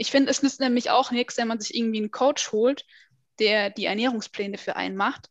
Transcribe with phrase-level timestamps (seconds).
[0.00, 2.86] Ich finde, es nützt nämlich auch nichts, wenn man sich irgendwie einen Coach holt,
[3.38, 5.28] der die Ernährungspläne für einen macht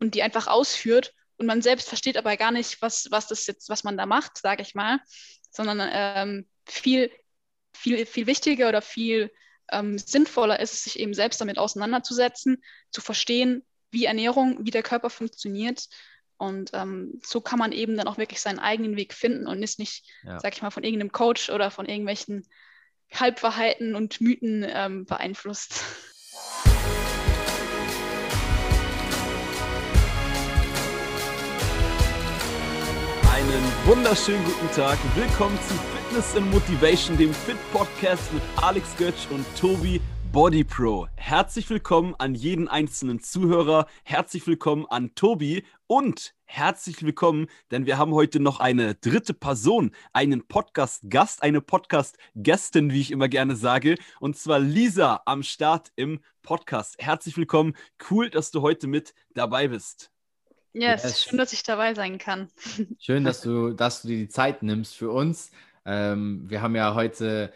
[0.00, 3.68] und die einfach ausführt und man selbst versteht aber gar nicht, was, was das jetzt,
[3.68, 4.98] was man da macht, sage ich mal,
[5.52, 7.12] sondern ähm, viel,
[7.72, 9.30] viel, viel wichtiger oder viel
[9.70, 12.60] ähm, sinnvoller ist es, sich eben selbst damit auseinanderzusetzen,
[12.90, 15.86] zu verstehen, wie Ernährung, wie der Körper funktioniert.
[16.38, 19.78] Und ähm, so kann man eben dann auch wirklich seinen eigenen Weg finden und ist
[19.78, 20.40] nicht, ja.
[20.40, 22.44] sag ich mal, von irgendeinem Coach oder von irgendwelchen
[23.14, 25.84] Halbwahrheiten und Mythen ähm, beeinflusst.
[33.32, 34.98] Einen wunderschönen guten Tag.
[35.14, 40.00] Willkommen zu Fitness and Motivation, dem Fit Podcast mit Alex Götsch und Tobi
[40.32, 41.08] Body Pro.
[41.16, 43.86] Herzlich willkommen an jeden einzelnen Zuhörer.
[44.04, 49.92] Herzlich willkommen an Tobi und herzlich willkommen, denn wir haben heute noch eine dritte Person,
[50.12, 56.20] einen Podcast-Gast, eine Podcast-Gästin, wie ich immer gerne sage, und zwar Lisa am Start im
[56.42, 56.96] Podcast.
[56.98, 57.74] Herzlich willkommen.
[58.10, 60.10] Cool, dass du heute mit dabei bist.
[60.74, 61.12] Ja, es yes.
[61.12, 62.48] ist schön, dass ich dabei sein kann.
[63.00, 65.50] Schön, dass du, dass du dir die Zeit nimmst für uns.
[65.86, 67.52] Ähm, wir haben ja heute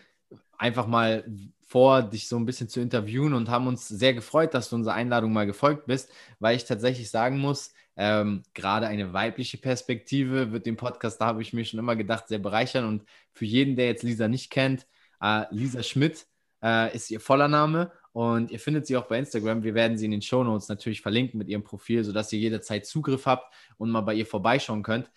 [0.57, 1.25] einfach mal
[1.73, 4.93] vor, dich so ein bisschen zu interviewen und haben uns sehr gefreut, dass du unserer
[4.93, 10.67] Einladung mal gefolgt bist, weil ich tatsächlich sagen muss, ähm, gerade eine weibliche Perspektive wird
[10.67, 12.85] den Podcast, da habe ich mir schon immer gedacht, sehr bereichern.
[12.85, 14.87] Und für jeden, der jetzt Lisa nicht kennt,
[15.23, 16.27] äh, Lisa Schmidt
[16.63, 19.63] äh, ist ihr voller Name und ihr findet sie auch bei Instagram.
[19.63, 22.85] Wir werden sie in den Show Notes natürlich verlinken mit ihrem Profil, sodass ihr jederzeit
[22.85, 25.11] Zugriff habt und mal bei ihr vorbeischauen könnt.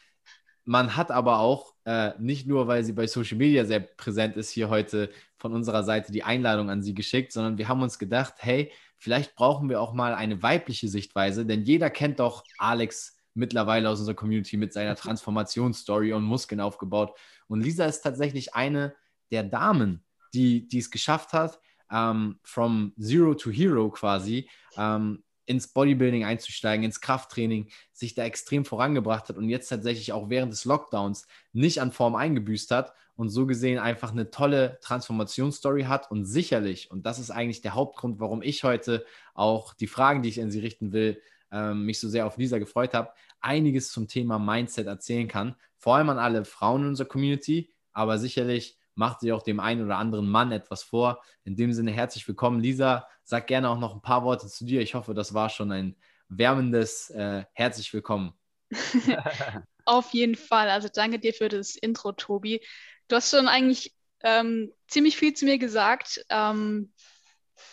[0.66, 4.50] Man hat aber auch, äh, nicht nur, weil sie bei Social Media sehr präsent ist,
[4.50, 8.34] hier heute von unserer Seite die Einladung an sie geschickt, sondern wir haben uns gedacht,
[8.40, 13.90] hey, vielleicht brauchen wir auch mal eine weibliche Sichtweise, denn jeder kennt doch Alex mittlerweile
[13.90, 17.16] aus unserer Community mit seiner Transformationsstory und Muskeln aufgebaut.
[17.48, 18.96] Und Lisa ist tatsächlich eine
[19.32, 21.60] der Damen, die, die es geschafft hat,
[21.92, 28.66] ähm, from Zero to Hero quasi ähm, ins Bodybuilding einzusteigen, ins Krafttraining, sich da extrem
[28.66, 33.30] vorangebracht hat und jetzt tatsächlich auch während des Lockdowns nicht an Form eingebüßt hat und
[33.30, 38.20] so gesehen einfach eine tolle Transformationsstory hat und sicherlich, und das ist eigentlich der Hauptgrund,
[38.20, 41.22] warum ich heute auch die Fragen, die ich an Sie richten will,
[41.52, 45.96] ähm, mich so sehr auf Lisa gefreut habe, einiges zum Thema Mindset erzählen kann, vor
[45.96, 49.98] allem an alle Frauen in unserer Community, aber sicherlich macht sie auch dem einen oder
[49.98, 51.22] anderen Mann etwas vor.
[51.44, 53.08] In dem Sinne herzlich willkommen, Lisa.
[53.24, 54.82] Sag gerne auch noch ein paar Worte zu dir.
[54.82, 55.96] Ich hoffe, das war schon ein
[56.30, 58.34] wärmendes äh, herzlich willkommen.
[59.86, 60.70] Auf jeden Fall.
[60.70, 62.62] Also danke dir für das Intro, Tobi.
[63.08, 66.26] Du hast schon eigentlich ähm, ziemlich viel zu mir gesagt.
[66.30, 66.92] Ähm,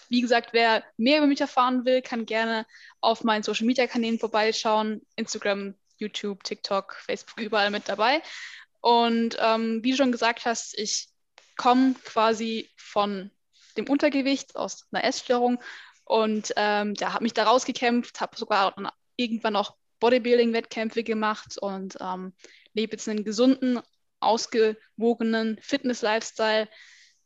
[0.09, 2.67] wie gesagt, wer mehr über mich erfahren will, kann gerne
[3.01, 5.07] auf meinen Social Media Kanälen vorbeischauen.
[5.17, 8.23] Instagram, YouTube, TikTok, Facebook, überall mit dabei.
[8.81, 11.09] Und ähm, wie du schon gesagt hast, ich
[11.63, 13.31] komme quasi von
[13.77, 15.63] dem Untergewicht aus einer Essstörung
[16.05, 18.75] und ähm, ja, habe mich da rausgekämpft, habe sogar
[19.15, 22.33] irgendwann auch Bodybuilding-Wettkämpfe gemacht und ähm,
[22.75, 23.79] lebe jetzt einen gesunden,
[24.19, 26.69] ausgewogenen Fitness-Lifestyle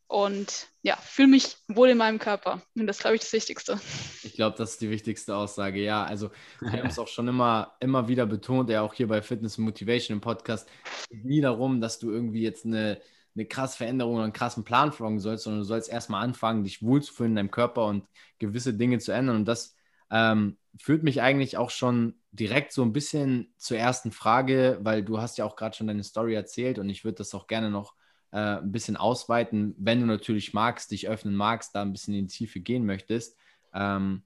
[0.07, 2.63] und ja, fühle mich wohl in meinem Körper.
[2.75, 3.81] Und das ist, glaube ich, das Wichtigste.
[4.23, 5.83] Ich glaube, das ist die wichtigste Aussage.
[5.83, 6.31] Ja, also
[6.61, 10.19] wir haben es auch schon immer, immer wieder betont, ja auch hier bei Fitness Motivation
[10.19, 10.69] im Podcast,
[11.01, 13.01] es geht nie darum, dass du irgendwie jetzt eine
[13.37, 16.83] eine krasse Veränderung oder einen krassen Plan folgen sollst, sondern du sollst erstmal anfangen, dich
[16.83, 18.09] wohlzufühlen in deinem Körper und
[18.39, 19.37] gewisse Dinge zu ändern.
[19.37, 19.77] Und das
[20.11, 25.21] ähm, führt mich eigentlich auch schon direkt so ein bisschen zur ersten Frage, weil du
[25.21, 27.95] hast ja auch gerade schon deine Story erzählt und ich würde das auch gerne noch
[28.33, 32.27] äh, ein bisschen ausweiten, wenn du natürlich magst, dich öffnen magst, da ein bisschen in
[32.27, 33.37] die Tiefe gehen möchtest.
[33.75, 34.23] Ähm,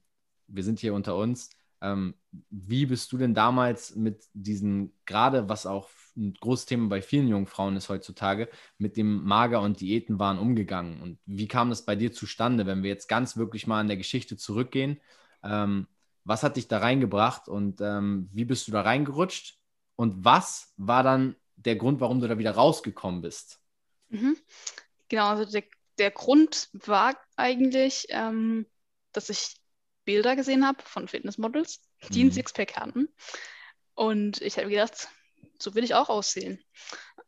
[0.47, 1.49] wir sind hier unter uns.
[1.81, 2.15] Ähm,
[2.49, 7.27] wie bist du denn damals mit diesen, gerade was auch ein großes Thema bei vielen
[7.27, 11.01] jungen Frauen ist heutzutage, mit dem Mager- und Diätenwahn umgegangen?
[11.01, 13.97] Und wie kam das bei dir zustande, wenn wir jetzt ganz wirklich mal in der
[13.97, 14.99] Geschichte zurückgehen?
[15.43, 15.87] Ähm,
[16.23, 19.57] was hat dich da reingebracht und ähm, wie bist du da reingerutscht?
[19.95, 23.59] Und was war dann der Grund, warum du da wieder rausgekommen bist?
[24.09, 24.37] Mhm.
[25.09, 25.63] Genau, also der,
[25.97, 28.65] der Grund war eigentlich, ähm,
[29.11, 29.57] dass ich
[30.05, 32.29] Bilder gesehen habe von Fitnessmodels, die mhm.
[32.29, 33.09] ein Sixpack hatten.
[33.93, 35.09] Und ich habe gedacht,
[35.61, 36.63] so will ich auch aussehen.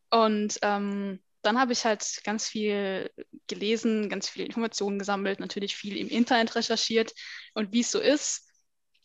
[0.09, 3.11] Und ähm, dann habe ich halt ganz viel
[3.47, 7.13] gelesen, ganz viele Informationen gesammelt, natürlich viel im Internet recherchiert.
[7.53, 8.49] Und wie es so ist,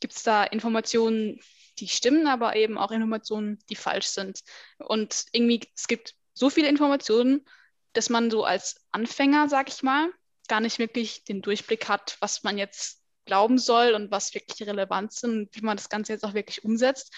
[0.00, 1.40] gibt es da Informationen,
[1.78, 4.40] die stimmen, aber eben auch Informationen, die falsch sind.
[4.78, 7.44] Und irgendwie, es gibt so viele Informationen,
[7.92, 10.10] dass man so als Anfänger, sag ich mal,
[10.48, 15.12] gar nicht wirklich den Durchblick hat, was man jetzt glauben soll und was wirklich relevant
[15.12, 17.12] sind und wie man das Ganze jetzt auch wirklich umsetzt.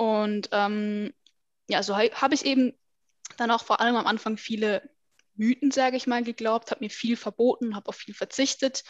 [0.00, 1.12] Und ähm,
[1.68, 2.72] ja, so habe ich eben
[3.36, 4.88] dann auch vor allem am Anfang viele
[5.34, 8.82] Mythen, sage ich mal, geglaubt, habe mir viel verboten, habe auf viel verzichtet.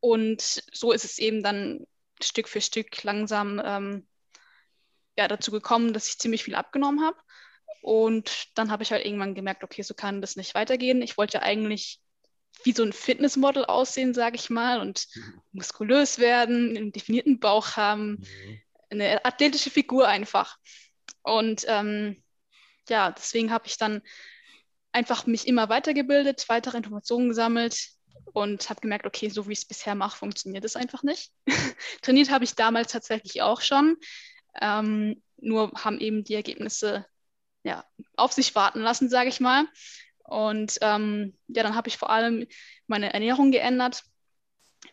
[0.00, 0.40] Und
[0.72, 1.86] so ist es eben dann
[2.22, 4.08] Stück für Stück langsam ähm,
[5.18, 7.18] ja, dazu gekommen, dass ich ziemlich viel abgenommen habe.
[7.82, 11.02] Und dann habe ich halt irgendwann gemerkt, okay, so kann das nicht weitergehen.
[11.02, 12.00] Ich wollte eigentlich
[12.62, 15.42] wie so ein Fitnessmodel aussehen, sage ich mal, und mhm.
[15.52, 18.60] muskulös werden, einen definierten Bauch haben, mhm.
[19.00, 20.58] Eine athletische Figur einfach.
[21.22, 22.22] Und ähm,
[22.88, 24.02] ja, deswegen habe ich dann
[24.92, 27.90] einfach mich immer weitergebildet, weitere Informationen gesammelt
[28.32, 31.32] und habe gemerkt, okay, so wie ich es bisher mache, funktioniert es einfach nicht.
[32.02, 33.96] Trainiert habe ich damals tatsächlich auch schon,
[34.60, 37.06] ähm, nur haben eben die Ergebnisse
[37.64, 37.84] ja,
[38.16, 39.66] auf sich warten lassen, sage ich mal.
[40.18, 42.46] Und ähm, ja, dann habe ich vor allem
[42.86, 44.04] meine Ernährung geändert,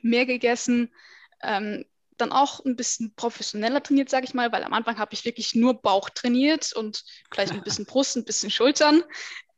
[0.02, 0.94] mehr gegessen,
[1.42, 1.86] ähm,
[2.18, 5.56] dann auch ein bisschen professioneller trainiert, sage ich mal, weil am Anfang habe ich wirklich
[5.56, 9.04] nur Bauch trainiert und vielleicht ein bisschen Brust, ein bisschen Schultern.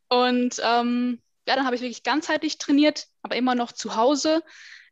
[0.08, 4.44] Und ähm, ja, dann habe ich wirklich ganzheitlich trainiert, aber immer noch zu Hause,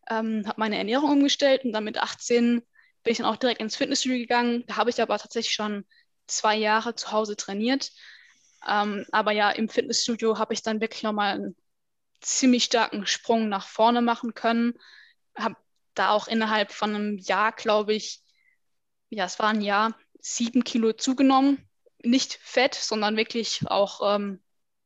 [0.09, 2.61] ähm, habe meine Ernährung umgestellt und dann mit 18
[3.03, 4.63] bin ich dann auch direkt ins Fitnessstudio gegangen.
[4.67, 5.85] Da habe ich aber tatsächlich schon
[6.27, 7.91] zwei Jahre zu Hause trainiert.
[8.67, 11.55] Ähm, aber ja, im Fitnessstudio habe ich dann wirklich nochmal einen
[12.21, 14.73] ziemlich starken Sprung nach vorne machen können.
[15.35, 15.55] Habe
[15.93, 18.21] da auch innerhalb von einem Jahr, glaube ich,
[19.09, 21.67] ja, es war ein Jahr, sieben Kilo zugenommen.
[22.03, 24.41] Nicht Fett, sondern wirklich auch ähm,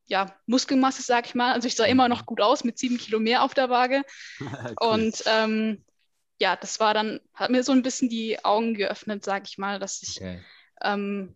[0.07, 1.53] ja, Muskelmasse, sag ich mal.
[1.53, 4.03] Also ich sah immer noch gut aus mit sieben Kilo mehr auf der Waage.
[4.39, 4.75] cool.
[4.79, 5.83] Und ähm,
[6.39, 9.79] ja, das war dann, hat mir so ein bisschen die Augen geöffnet, sag ich mal,
[9.79, 10.43] dass ich okay.
[10.81, 11.35] ähm,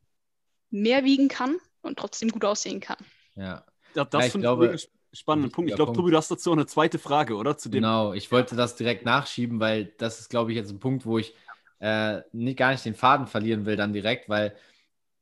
[0.69, 2.98] mehr wiegen kann und trotzdem gut aussehen kann.
[3.36, 5.69] Ja, ja das ja, finde ich einen spannenden Punkt.
[5.69, 7.57] Ich glaube, Tobi, du hast dazu auch eine zweite Frage, oder?
[7.57, 10.79] Zu dem genau, ich wollte das direkt nachschieben, weil das ist, glaube ich, jetzt ein
[10.79, 11.35] Punkt, wo ich
[11.79, 14.56] äh, nicht, gar nicht den Faden verlieren will dann direkt, weil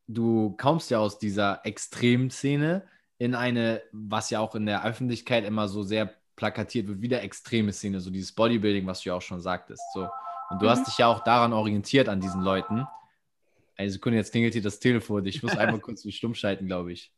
[0.07, 2.83] du kommst ja aus dieser Extremszene
[3.17, 7.23] in eine, was ja auch in der Öffentlichkeit immer so sehr plakatiert wird, wie der
[7.23, 9.81] extreme Szene, so dieses Bodybuilding, was du ja auch schon sagtest.
[9.93, 10.07] So.
[10.49, 10.69] Und du mhm.
[10.69, 12.85] hast dich ja auch daran orientiert an diesen Leuten.
[13.75, 15.25] Eine Sekunde, jetzt klingelt hier das Telefon.
[15.25, 17.11] Ich muss einmal kurz stumm schalten, glaube ich.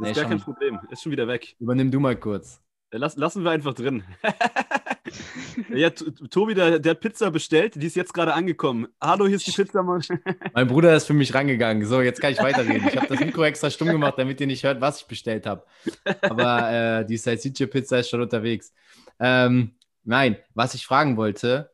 [0.00, 0.78] Das nee, ist gar schon, kein Problem.
[0.90, 1.54] Ist schon wieder weg.
[1.58, 2.62] Übernimm du mal kurz.
[2.90, 4.02] Lass, lassen wir einfach drin.
[5.74, 8.88] ja, Tobi, der, der, hat Pizza bestellt, die ist jetzt gerade angekommen.
[8.98, 9.82] Hallo, hier ist die Pizza.
[10.54, 11.86] mein Bruder ist für mich rangegangen.
[11.86, 12.88] So, jetzt kann ich weiterreden.
[12.88, 15.64] Ich habe das Mikro extra stumm gemacht, damit ihr nicht hört, was ich bestellt habe.
[16.22, 18.72] Aber äh, die Salsiccia Pizza ist schon unterwegs.
[19.18, 21.70] Ähm, nein, was ich fragen wollte,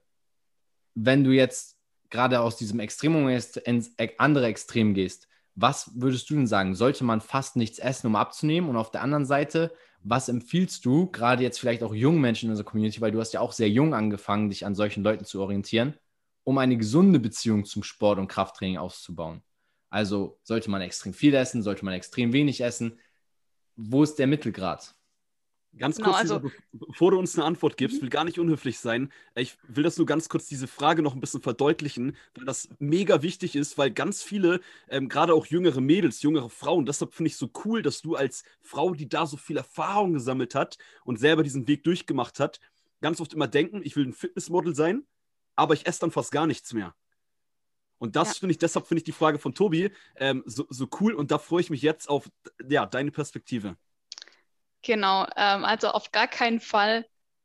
[0.95, 1.79] wenn du jetzt
[2.11, 6.75] gerade aus diesem Extrem ins andere Extrem gehst, was würdest du denn sagen?
[6.75, 8.69] Sollte man fast nichts essen, um abzunehmen?
[8.69, 9.73] Und auf der anderen Seite,
[10.03, 13.33] was empfiehlst du, gerade jetzt vielleicht auch jungen Menschen in unserer Community, weil du hast
[13.33, 15.95] ja auch sehr jung angefangen, dich an solchen Leuten zu orientieren,
[16.45, 19.43] um eine gesunde Beziehung zum Sport und Krafttraining auszubauen?
[19.89, 22.99] Also sollte man extrem viel essen, sollte man extrem wenig essen?
[23.77, 24.96] Wo ist der Mittelgrad?
[25.79, 29.13] Ganz genau, kurz, also, bevor du uns eine Antwort gibst, will gar nicht unhöflich sein.
[29.35, 33.23] Ich will das nur ganz kurz, diese Frage noch ein bisschen verdeutlichen, weil das mega
[33.23, 37.37] wichtig ist, weil ganz viele, ähm, gerade auch jüngere Mädels, jüngere Frauen, deshalb finde ich
[37.37, 41.43] so cool, dass du als Frau, die da so viel Erfahrung gesammelt hat und selber
[41.43, 42.59] diesen Weg durchgemacht hat,
[43.03, 45.05] ganz oft immer denken, ich will ein Fitnessmodel sein,
[45.57, 46.95] aber ich esse dann fast gar nichts mehr.
[47.99, 48.35] Und das ja.
[48.41, 51.39] finde ich, deshalb finde ich die Frage von Tobi ähm, so, so cool und da
[51.39, 52.31] freue ich mich jetzt auf
[52.69, 53.77] ja, deine Perspektive.
[54.87, 57.05] Genau, ähm, also auf gar keinen Fall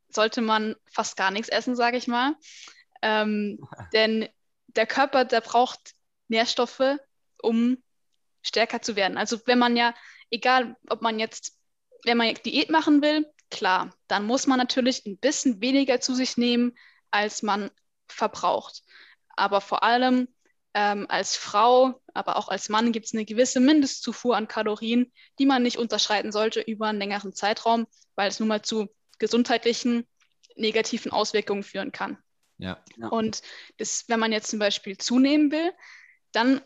[0.10, 2.36] sollte man fast gar nichts essen, sage ich mal.
[3.02, 3.58] Ähm,
[3.94, 4.30] denn
[4.68, 5.96] der Körper, der braucht
[6.28, 6.98] Nährstoffe,
[7.42, 7.82] um
[8.44, 9.18] stärker zu werden.
[9.18, 9.96] Also wenn man ja,
[10.30, 11.58] egal ob man jetzt,
[12.04, 16.38] wenn man Diät machen will, klar, dann muss man natürlich ein bisschen weniger zu sich
[16.38, 16.78] nehmen,
[17.10, 17.72] als man
[18.08, 18.84] verbraucht.
[19.30, 20.28] Aber vor allem
[20.74, 25.46] ähm, als Frau, aber auch als Mann gibt es eine gewisse Mindestzufuhr an Kalorien, die
[25.46, 28.88] man nicht unterschreiten sollte über einen längeren Zeitraum, weil es nun mal zu
[29.20, 30.08] gesundheitlichen
[30.56, 32.18] negativen Auswirkungen führen kann.
[32.58, 32.84] Ja.
[32.98, 33.08] ja.
[33.08, 33.42] Und
[33.78, 35.72] das, wenn man jetzt zum Beispiel zunehmen will,
[36.32, 36.62] dann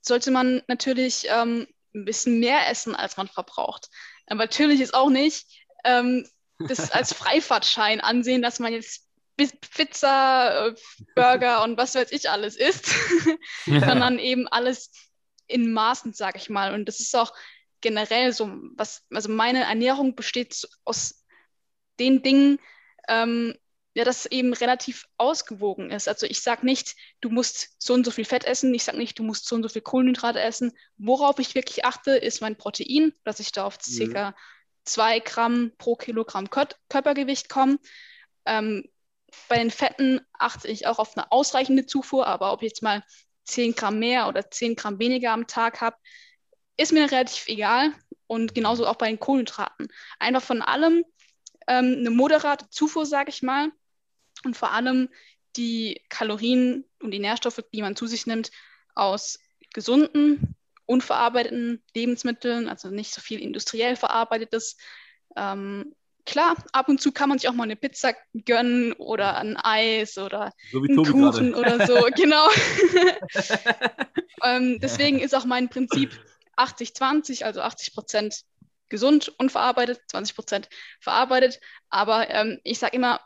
[0.00, 3.88] sollte man natürlich ähm, ein bisschen mehr essen, als man verbraucht.
[4.26, 5.46] Aber natürlich ist auch nicht
[5.84, 9.07] ähm, das als Freifahrtschein ansehen, dass man jetzt
[9.38, 10.74] Pizza, äh,
[11.14, 12.86] Burger und was weiß ich alles isst,
[13.66, 14.90] sondern eben alles
[15.46, 16.74] in Maßen, sag ich mal.
[16.74, 17.32] Und das ist auch
[17.80, 21.24] generell so, was, also meine Ernährung besteht aus
[21.98, 22.58] den Dingen,
[23.08, 23.54] ähm,
[23.94, 26.08] ja, das eben relativ ausgewogen ist.
[26.08, 29.18] Also ich sage nicht, du musst so und so viel Fett essen, ich sage nicht,
[29.18, 30.72] du musst so und so viel Kohlenhydrate essen.
[30.98, 34.12] Worauf ich wirklich achte, ist mein Protein, dass ich da auf mhm.
[34.12, 34.36] ca.
[34.84, 37.78] 2 Gramm pro Kilogramm Körpergewicht komme.
[38.46, 38.88] Ähm,
[39.48, 43.02] bei den Fetten achte ich auch auf eine ausreichende Zufuhr, aber ob ich jetzt mal
[43.44, 45.96] 10 Gramm mehr oder 10 Gramm weniger am Tag habe,
[46.76, 47.92] ist mir relativ egal.
[48.26, 49.88] Und genauso auch bei den Kohlenhydraten.
[50.18, 51.02] Einfach von allem
[51.66, 53.72] ähm, eine moderate Zufuhr, sage ich mal.
[54.44, 55.08] Und vor allem
[55.56, 58.50] die Kalorien und die Nährstoffe, die man zu sich nimmt,
[58.94, 59.38] aus
[59.72, 60.54] gesunden,
[60.86, 64.76] unverarbeiteten Lebensmitteln, also nicht so viel industriell verarbeitetes.
[65.36, 65.94] Ähm,
[66.28, 68.12] klar, ab und zu kann man sich auch mal eine Pizza
[68.44, 71.56] gönnen oder ein Eis oder so einen Kuchen gerade.
[71.56, 72.48] oder so, genau.
[74.44, 76.12] ähm, deswegen ist auch mein Prinzip
[76.56, 78.42] 80-20, also 80 Prozent
[78.90, 80.68] gesund, unverarbeitet, 20 Prozent
[81.00, 81.60] verarbeitet.
[81.88, 83.20] Aber ähm, ich sage immer,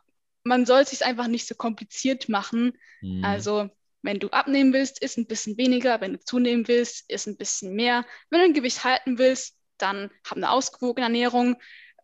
[0.44, 2.78] man soll es sich einfach nicht so kompliziert machen.
[3.00, 3.24] Mhm.
[3.24, 3.68] Also
[4.02, 6.00] wenn du abnehmen willst, ist ein bisschen weniger.
[6.00, 8.04] Wenn du zunehmen willst, ist ein bisschen mehr.
[8.30, 11.56] Wenn du ein Gewicht halten willst, dann hab eine ausgewogene Ernährung.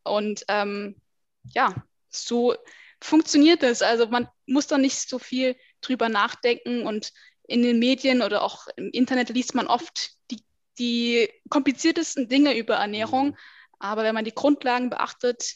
[0.08, 0.96] Und ähm,
[1.44, 1.74] ja,
[2.08, 2.54] so
[3.00, 3.82] funktioniert es.
[3.82, 7.12] Also man muss da nicht so viel drüber nachdenken und
[7.46, 10.42] in den Medien oder auch im Internet liest man oft die,
[10.78, 13.28] die kompliziertesten Dinge über Ernährung.
[13.28, 13.36] Mhm.
[13.78, 15.54] Aber wenn man die Grundlagen beachtet,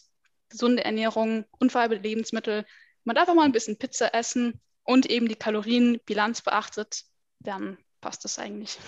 [0.49, 2.64] gesunde Ernährung, unverarbeitete Lebensmittel,
[3.04, 7.02] man darf auch mal ein bisschen Pizza essen und eben die Kalorienbilanz beachtet,
[7.40, 8.78] dann passt das eigentlich.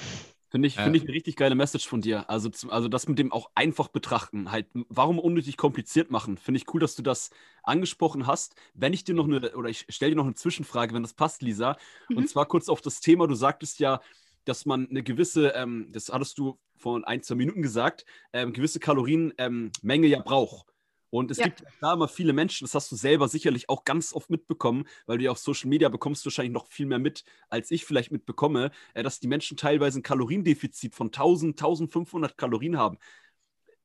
[0.54, 2.30] Finde ich, find ich eine richtig geile Message von dir.
[2.30, 4.52] Also, also das mit dem auch einfach betrachten.
[4.52, 6.38] Halt, warum unnötig kompliziert machen?
[6.38, 7.30] Finde ich cool, dass du das
[7.64, 8.54] angesprochen hast.
[8.72, 11.42] Wenn ich dir noch eine, oder ich stelle dir noch eine Zwischenfrage, wenn das passt,
[11.42, 11.76] Lisa.
[12.08, 12.18] Mhm.
[12.18, 14.00] Und zwar kurz auf das Thema, du sagtest ja,
[14.44, 18.78] dass man eine gewisse, ähm, das hattest du vor ein, zwei Minuten gesagt, ähm, gewisse
[18.78, 20.72] Kalorienmenge ähm, ja braucht.
[21.14, 21.44] Und es ja.
[21.44, 25.18] gibt da immer viele Menschen, das hast du selber sicherlich auch ganz oft mitbekommen, weil
[25.18, 28.72] du ja auf Social Media bekommst wahrscheinlich noch viel mehr mit, als ich vielleicht mitbekomme,
[28.94, 32.98] äh, dass die Menschen teilweise ein Kaloriendefizit von 1000, 1500 Kalorien haben.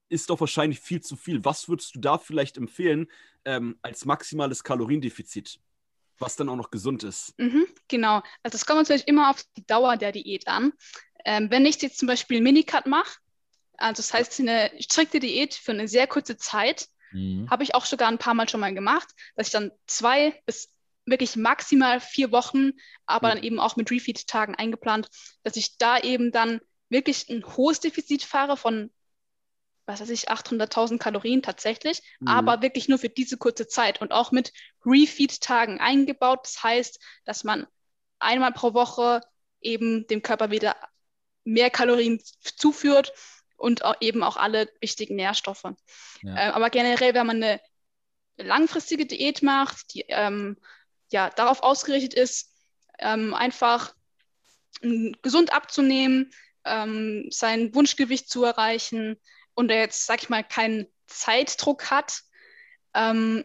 [0.07, 1.45] Ist doch wahrscheinlich viel zu viel.
[1.45, 3.05] Was würdest du da vielleicht empfehlen
[3.45, 5.59] ähm, als maximales Kaloriendefizit?
[6.21, 7.33] was dann auch noch gesund ist.
[7.39, 8.21] Mhm, genau.
[8.43, 10.74] Also es kommt natürlich immer auf die Dauer der Diät an.
[11.24, 13.19] Ähm, wenn ich jetzt zum Beispiel Minicut mache,
[13.77, 17.50] also das heißt eine strikte Diät für eine sehr kurze Zeit, Mhm.
[17.50, 20.74] Habe ich auch sogar ein paar Mal schon mal gemacht, dass ich dann zwei bis
[21.06, 22.72] wirklich maximal vier Wochen,
[23.06, 23.34] aber mhm.
[23.34, 25.10] dann eben auch mit Refeed-Tagen eingeplant,
[25.44, 28.92] dass ich da eben dann wirklich ein hohes Defizit fahre von,
[29.86, 32.28] was weiß ich, 800.000 Kalorien tatsächlich, mhm.
[32.28, 34.54] aber wirklich nur für diese kurze Zeit und auch mit
[34.86, 36.42] Refeed-Tagen eingebaut.
[36.44, 37.68] Das heißt, dass man
[38.20, 39.22] einmal pro Woche
[39.62, 40.75] eben dem Körper wieder
[41.44, 43.13] mehr Kalorien zuführt
[43.60, 45.66] und auch eben auch alle wichtigen Nährstoffe.
[46.22, 46.36] Ja.
[46.36, 47.62] Äh, aber generell, wenn man eine
[48.38, 50.58] langfristige Diät macht, die ähm,
[51.12, 52.54] ja darauf ausgerichtet ist,
[53.00, 53.94] ähm, einfach
[54.82, 56.32] gesund abzunehmen,
[56.63, 59.18] ähm, sein Wunschgewicht zu erreichen
[59.56, 62.22] und er jetzt, sag ich mal, keinen Zeitdruck hat,
[62.94, 63.44] ähm,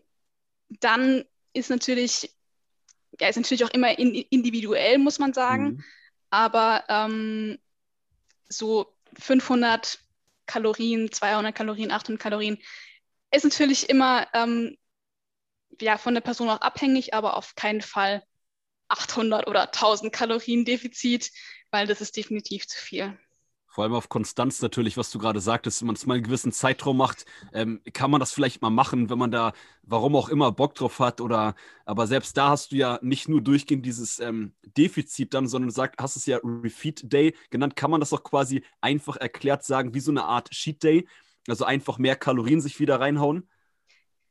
[0.68, 2.34] dann ist natürlich,
[3.20, 5.64] ja, ist natürlich auch immer in, individuell, muss man sagen.
[5.64, 5.84] Mhm.
[6.30, 7.58] Aber ähm,
[8.48, 10.03] so 500
[10.46, 12.58] Kalorien, 200 Kalorien, 800 Kalorien.
[13.30, 14.76] Ist natürlich immer ähm,
[15.80, 18.22] ja, von der Person auch abhängig, aber auf keinen Fall
[18.88, 21.30] 800 oder 1000 Kalorien Defizit,
[21.70, 23.18] weil das ist definitiv zu viel.
[23.74, 26.52] Vor allem auf Konstanz natürlich, was du gerade sagtest, wenn man es mal einen gewissen
[26.52, 29.52] Zeitraum macht, ähm, kann man das vielleicht mal machen, wenn man da,
[29.82, 31.20] warum auch immer, Bock drauf hat.
[31.20, 35.70] Oder aber selbst da hast du ja nicht nur durchgehend dieses ähm, Defizit dann, sondern
[35.70, 37.74] du sagst, hast es ja Refeed Day genannt.
[37.74, 41.08] Kann man das auch quasi einfach erklärt sagen, wie so eine Art Cheat Day?
[41.48, 43.48] Also einfach mehr Kalorien sich wieder reinhauen?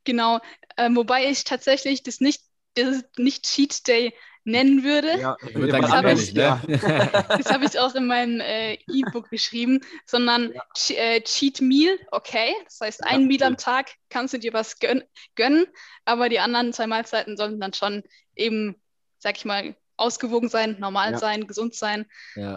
[0.04, 0.40] Genau,
[0.76, 2.44] äh, wobei ich tatsächlich das nicht,
[2.76, 5.18] das nicht Cheat Day nennen würde.
[5.18, 6.60] Ja, das habe ich, ne?
[6.60, 10.96] hab ich, auch in meinem äh, E-Book geschrieben, sondern ja.
[10.96, 12.54] Äh, Cheat Meal, okay.
[12.64, 15.02] Das heißt, ein ja, Meal am Tag kannst du dir was gön
[15.34, 15.66] gönnen,
[16.04, 18.02] aber die anderen zwei Mahlzeiten sollten dann schon
[18.36, 18.76] eben,
[19.18, 22.06] sag ich mal, ausgewogen sein, normal sein, gesund sein.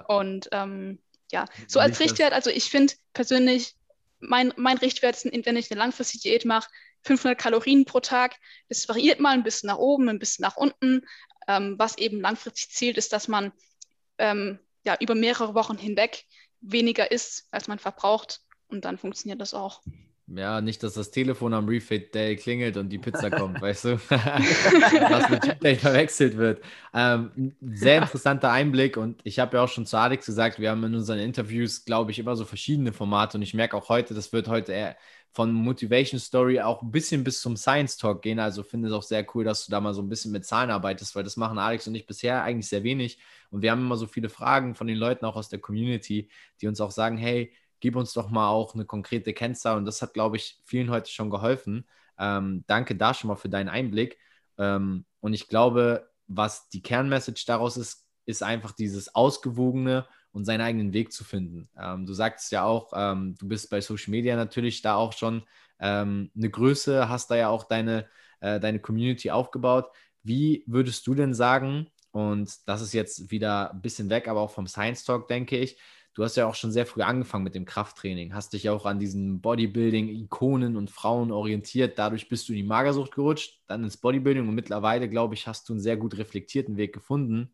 [0.08, 1.00] Und ähm,
[1.32, 3.76] ja, so als Richtwert, also ich finde persönlich,
[4.20, 6.70] mein, mein Richtwert ist, wenn ich eine langfristige Diät mache,
[7.08, 8.38] 500 Kalorien pro Tag.
[8.70, 11.02] Das variiert mal ein bisschen nach oben, ein bisschen nach unten,
[11.48, 13.52] ähm, was eben langfristig zielt, ist, dass man
[14.18, 16.26] ähm, ja, über mehrere Wochen hinweg
[16.62, 18.42] weniger isst, als man verbraucht.
[18.68, 19.82] Und dann funktioniert das auch.
[20.30, 23.98] Ja, nicht, dass das Telefon am Refit Day klingelt und die Pizza kommt, weißt du?
[24.10, 26.62] Was mit Cheat Day verwechselt wird.
[26.94, 30.84] Ähm, sehr interessanter Einblick und ich habe ja auch schon zu Alex gesagt, wir haben
[30.84, 34.34] in unseren Interviews, glaube ich, immer so verschiedene Formate und ich merke auch heute, das
[34.34, 34.98] wird heute eher
[35.32, 38.40] von Motivation Story auch ein bisschen bis zum Science Talk gehen.
[38.40, 40.72] Also finde es auch sehr cool, dass du da mal so ein bisschen mit Zahlen
[40.72, 43.20] arbeitest, weil das machen Alex und ich bisher eigentlich sehr wenig.
[43.50, 46.30] Und wir haben immer so viele Fragen von den Leuten auch aus der Community,
[46.60, 49.78] die uns auch sagen, hey, gib uns doch mal auch eine konkrete Kennzahl.
[49.78, 51.88] Und das hat, glaube ich, vielen heute schon geholfen.
[52.20, 54.18] Ähm, danke da schon mal für deinen Einblick.
[54.58, 60.62] Ähm, und ich glaube, was die Kernmessage daraus ist, ist einfach dieses ausgewogene und seinen
[60.62, 61.70] eigenen Weg zu finden.
[61.78, 65.44] Ähm, du sagst ja auch, ähm, du bist bei Social Media natürlich da auch schon
[65.80, 68.08] ähm, eine Größe, hast da ja auch deine,
[68.42, 69.88] äh, deine Community aufgebaut.
[70.24, 74.52] Wie würdest du denn sagen, und das ist jetzt wieder ein bisschen weg, aber auch
[74.52, 75.78] vom Science Talk, denke ich,
[76.18, 78.88] du hast ja auch schon sehr früh angefangen mit dem Krafttraining, hast dich ja auch
[78.88, 82.00] an diesen Bodybuilding-Ikonen und Frauen orientiert.
[82.00, 85.70] Dadurch bist du in die Magersucht gerutscht, dann ins Bodybuilding und mittlerweile, glaube ich, hast
[85.70, 87.54] du einen sehr gut reflektierten Weg gefunden.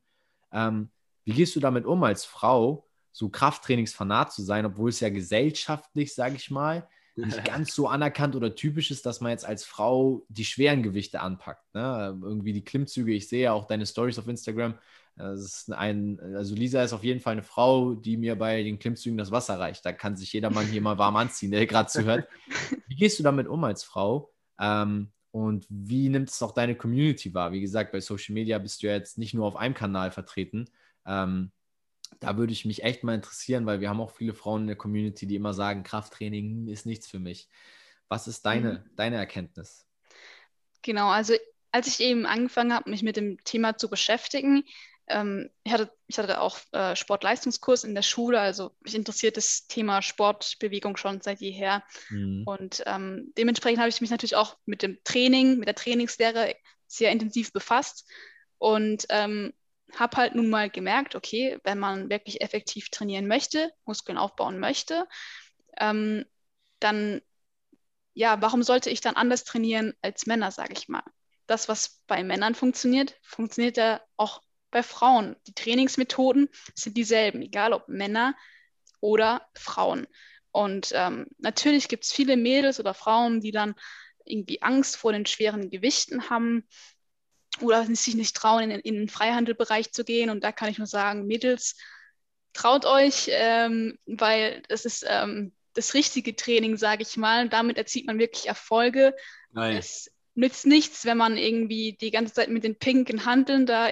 [0.53, 0.87] Ähm,
[1.25, 6.15] wie gehst du damit um als Frau, so Krafttrainingsfanat zu sein, obwohl es ja gesellschaftlich,
[6.15, 10.25] sage ich mal, nicht ganz so anerkannt oder typisch ist, dass man jetzt als Frau
[10.29, 11.73] die schweren Gewichte anpackt.
[11.73, 12.19] Ne?
[12.21, 14.75] Irgendwie die Klimmzüge, ich sehe ja auch deine Stories auf Instagram.
[15.15, 19.29] Ein, also Lisa ist auf jeden Fall eine Frau, die mir bei den Klimmzügen das
[19.29, 19.85] Wasser reicht.
[19.85, 22.27] Da kann sich jeder Mann hier mal warm anziehen, der gerade zuhört.
[22.87, 24.31] Wie gehst du damit um als Frau?
[24.59, 27.51] Ähm, und wie nimmt es auch deine Community wahr?
[27.51, 30.69] Wie gesagt, bei Social Media bist du ja jetzt nicht nur auf einem Kanal vertreten.
[31.07, 31.51] Ähm,
[32.19, 34.75] da würde ich mich echt mal interessieren, weil wir haben auch viele Frauen in der
[34.75, 37.49] Community, die immer sagen, Krafttraining ist nichts für mich.
[38.07, 38.95] Was ist deine, mhm.
[38.95, 39.87] deine Erkenntnis?
[40.81, 41.33] Genau, also
[41.71, 44.63] als ich eben angefangen habe, mich mit dem Thema zu beschäftigen,
[45.07, 49.67] ähm, ich, hatte, ich hatte auch äh, Sportleistungskurs in der Schule, also mich interessiert das
[49.67, 51.83] Thema Sportbewegung schon seit jeher.
[52.09, 52.43] Mhm.
[52.45, 56.55] Und ähm, dementsprechend habe ich mich natürlich auch mit dem Training, mit der Trainingslehre
[56.87, 58.09] sehr intensiv befasst.
[58.59, 59.53] Und ähm,
[59.99, 65.07] habe halt nun mal gemerkt, okay, wenn man wirklich effektiv trainieren möchte, Muskeln aufbauen möchte,
[65.79, 66.25] ähm,
[66.79, 67.21] dann,
[68.13, 71.03] ja, warum sollte ich dann anders trainieren als Männer, sage ich mal?
[71.47, 75.35] Das, was bei Männern funktioniert, funktioniert ja auch bei Frauen.
[75.47, 78.35] Die Trainingsmethoden sind dieselben, egal ob Männer
[78.99, 80.07] oder Frauen.
[80.51, 83.75] Und ähm, natürlich gibt es viele Mädels oder Frauen, die dann
[84.25, 86.67] irgendwie Angst vor den schweren Gewichten haben
[87.61, 90.29] oder sich nicht trauen, in, in den Freihandelbereich zu gehen.
[90.29, 91.75] Und da kann ich nur sagen, Mädels,
[92.53, 97.49] traut euch, ähm, weil das ist ähm, das richtige Training, sage ich mal.
[97.49, 99.15] Damit erzielt man wirklich Erfolge.
[99.51, 99.77] Nein.
[99.77, 103.89] Es nützt nichts, wenn man irgendwie die ganze Zeit mit den pinken Handeln da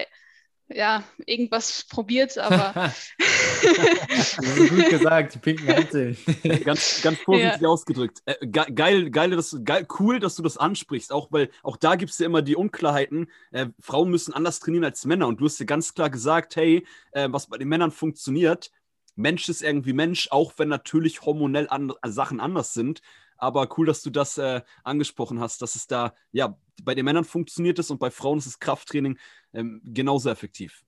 [0.68, 2.92] ja, irgendwas probiert, aber.
[4.68, 6.16] gut gesagt, die pinken Hanteln.
[6.64, 7.68] ganz, ganz vorsichtig ja.
[7.68, 8.22] ausgedrückt.
[8.24, 12.12] Äh, geil, geil, das, geil, cool, dass du das ansprichst, auch weil auch da gibt
[12.12, 13.30] es ja immer die Unklarheiten.
[13.50, 16.86] Äh, Frauen müssen anders trainieren als Männer und du hast ja ganz klar gesagt, hey,
[17.12, 18.70] äh, was bei den Männern funktioniert,
[19.14, 23.02] Mensch ist irgendwie Mensch, auch wenn natürlich hormonell an, Sachen anders sind.
[23.36, 27.24] Aber cool, dass du das äh, angesprochen hast, dass es da, ja, bei den Männern
[27.24, 29.18] funktioniert es und bei Frauen ist das Krafttraining
[29.54, 30.84] ähm, genauso effektiv.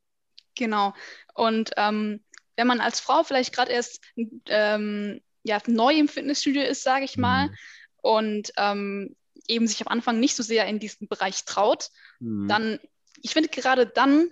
[0.57, 0.95] Genau.
[1.35, 2.23] Und ähm,
[2.57, 4.01] wenn man als Frau vielleicht gerade erst
[4.47, 7.55] ähm, ja, neu im Fitnessstudio ist, sage ich mal, mhm.
[8.03, 12.49] und ähm, eben sich am Anfang nicht so sehr in diesen Bereich traut, mhm.
[12.49, 12.79] dann,
[13.23, 14.31] ich finde gerade dann,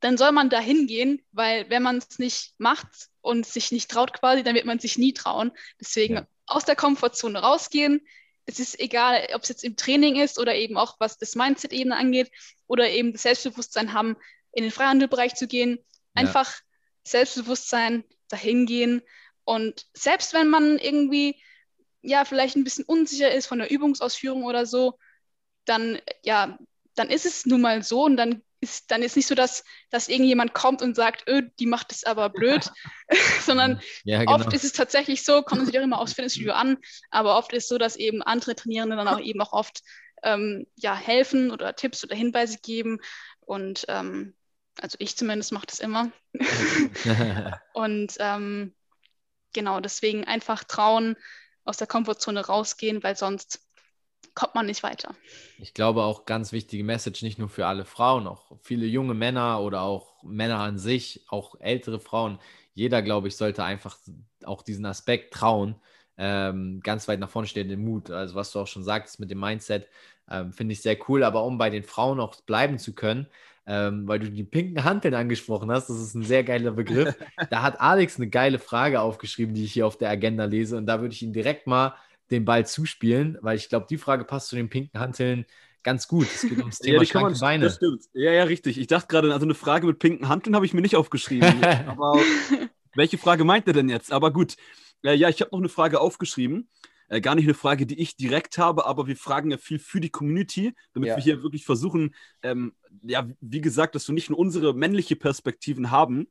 [0.00, 4.12] dann soll man da hingehen, weil wenn man es nicht macht und sich nicht traut
[4.12, 5.52] quasi, dann wird man sich nie trauen.
[5.80, 8.06] Deswegen ja aus der Komfortzone rausgehen.
[8.46, 11.96] Es ist egal, ob es jetzt im Training ist oder eben auch was das Mindset-Ebene
[11.96, 12.30] angeht
[12.66, 14.16] oder eben das Selbstbewusstsein haben,
[14.52, 15.78] in den Freihandelbereich zu gehen.
[16.14, 16.60] Einfach ja.
[17.04, 19.02] Selbstbewusstsein, dahin gehen.
[19.44, 21.40] Und selbst wenn man irgendwie
[22.02, 24.98] ja vielleicht ein bisschen unsicher ist von der Übungsausführung oder so,
[25.64, 26.58] dann ja,
[26.94, 30.08] dann ist es nun mal so und dann ist, dann ist nicht so, dass, dass
[30.08, 32.70] irgendjemand kommt und sagt, öh, die macht es aber blöd,
[33.42, 34.34] sondern ja, genau.
[34.34, 36.78] oft ist es tatsächlich so, kommt natürlich auch immer aufs Fitnessstudio an,
[37.10, 39.82] aber oft ist es so, dass eben andere Trainierende dann auch eben auch oft
[40.22, 43.00] ähm, ja, helfen oder Tipps oder Hinweise geben
[43.40, 44.34] und ähm,
[44.80, 46.10] also ich zumindest mache das immer.
[47.72, 48.74] und ähm,
[49.52, 51.16] genau, deswegen einfach trauen,
[51.64, 53.65] aus der Komfortzone rausgehen, weil sonst
[54.36, 55.16] kommt man nicht weiter.
[55.58, 59.60] Ich glaube auch ganz wichtige Message, nicht nur für alle Frauen, auch viele junge Männer
[59.60, 62.38] oder auch Männer an sich, auch ältere Frauen.
[62.74, 63.96] Jeder, glaube ich, sollte einfach
[64.44, 65.74] auch diesen Aspekt trauen,
[66.18, 68.10] ähm, ganz weit nach vorne stehen, den Mut.
[68.10, 69.88] Also was du auch schon sagst mit dem Mindset,
[70.30, 71.24] ähm, finde ich sehr cool.
[71.24, 73.26] Aber um bei den Frauen auch bleiben zu können,
[73.66, 77.16] ähm, weil du die pinken Hanteln angesprochen hast, das ist ein sehr geiler Begriff.
[77.50, 80.76] da hat Alex eine geile Frage aufgeschrieben, die ich hier auf der Agenda lese.
[80.76, 81.94] Und da würde ich ihn direkt mal
[82.30, 85.46] den Ball zuspielen, weil ich glaube, die Frage passt zu den pinken Hanteln
[85.82, 86.26] ganz gut.
[86.26, 87.64] Es geht ums Thema ja, schlanke man, Beine.
[87.64, 88.04] Das stimmt.
[88.12, 88.78] Ja, ja, richtig.
[88.78, 91.62] Ich dachte gerade, also eine Frage mit pinken Hanteln habe ich mir nicht aufgeschrieben.
[91.86, 92.18] aber
[92.94, 94.12] welche Frage meint er denn jetzt?
[94.12, 94.56] Aber gut.
[95.02, 96.68] Äh, ja, ich habe noch eine Frage aufgeschrieben.
[97.08, 100.00] Äh, gar nicht eine Frage, die ich direkt habe, aber wir fragen ja viel für
[100.00, 101.16] die Community, damit ja.
[101.16, 105.92] wir hier wirklich versuchen, ähm, ja, wie gesagt, dass wir nicht nur unsere männliche Perspektiven
[105.92, 106.26] haben,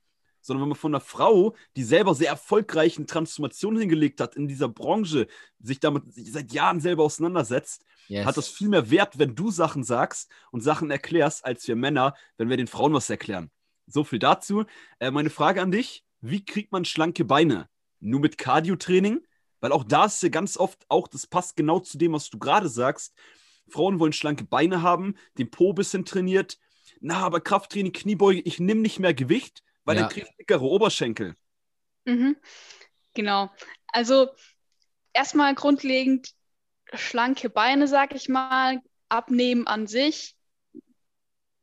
[0.46, 4.70] sondern wenn man von einer Frau, die selber sehr erfolgreichen Transformationen hingelegt hat in dieser
[4.70, 5.28] Branche,
[5.60, 8.26] sich damit seit Jahren selber auseinandersetzt, yes.
[8.26, 12.14] hat das viel mehr Wert, wenn du Sachen sagst und Sachen erklärst, als wir Männer,
[12.38, 13.50] wenn wir den Frauen was erklären.
[13.88, 14.66] So viel dazu.
[15.00, 17.68] Äh, meine Frage an dich: wie kriegt man schlanke Beine?
[18.00, 19.26] Nur mit Cardio-Training?
[19.62, 22.38] Weil auch da ist ja ganz oft auch, das passt genau zu dem, was du
[22.38, 23.16] gerade sagst.
[23.68, 26.60] Frauen wollen schlanke Beine haben, den Po ein bisschen trainiert.
[27.02, 30.02] Na, aber Krafttraining, Kniebeuge, ich nehme nicht mehr Gewicht, weil ja.
[30.02, 31.36] dann kriege ich dickere Oberschenkel.
[32.06, 32.36] Mhm.
[33.14, 33.50] Genau.
[33.88, 34.30] Also
[35.14, 36.30] erstmal grundlegend
[36.94, 40.36] schlanke Beine, sag ich mal, abnehmen an sich.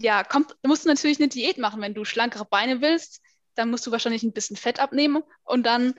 [0.01, 3.21] Ja, kommt, du musst natürlich eine Diät machen, wenn du schlankere Beine willst,
[3.55, 5.95] dann musst du wahrscheinlich ein bisschen Fett abnehmen und dann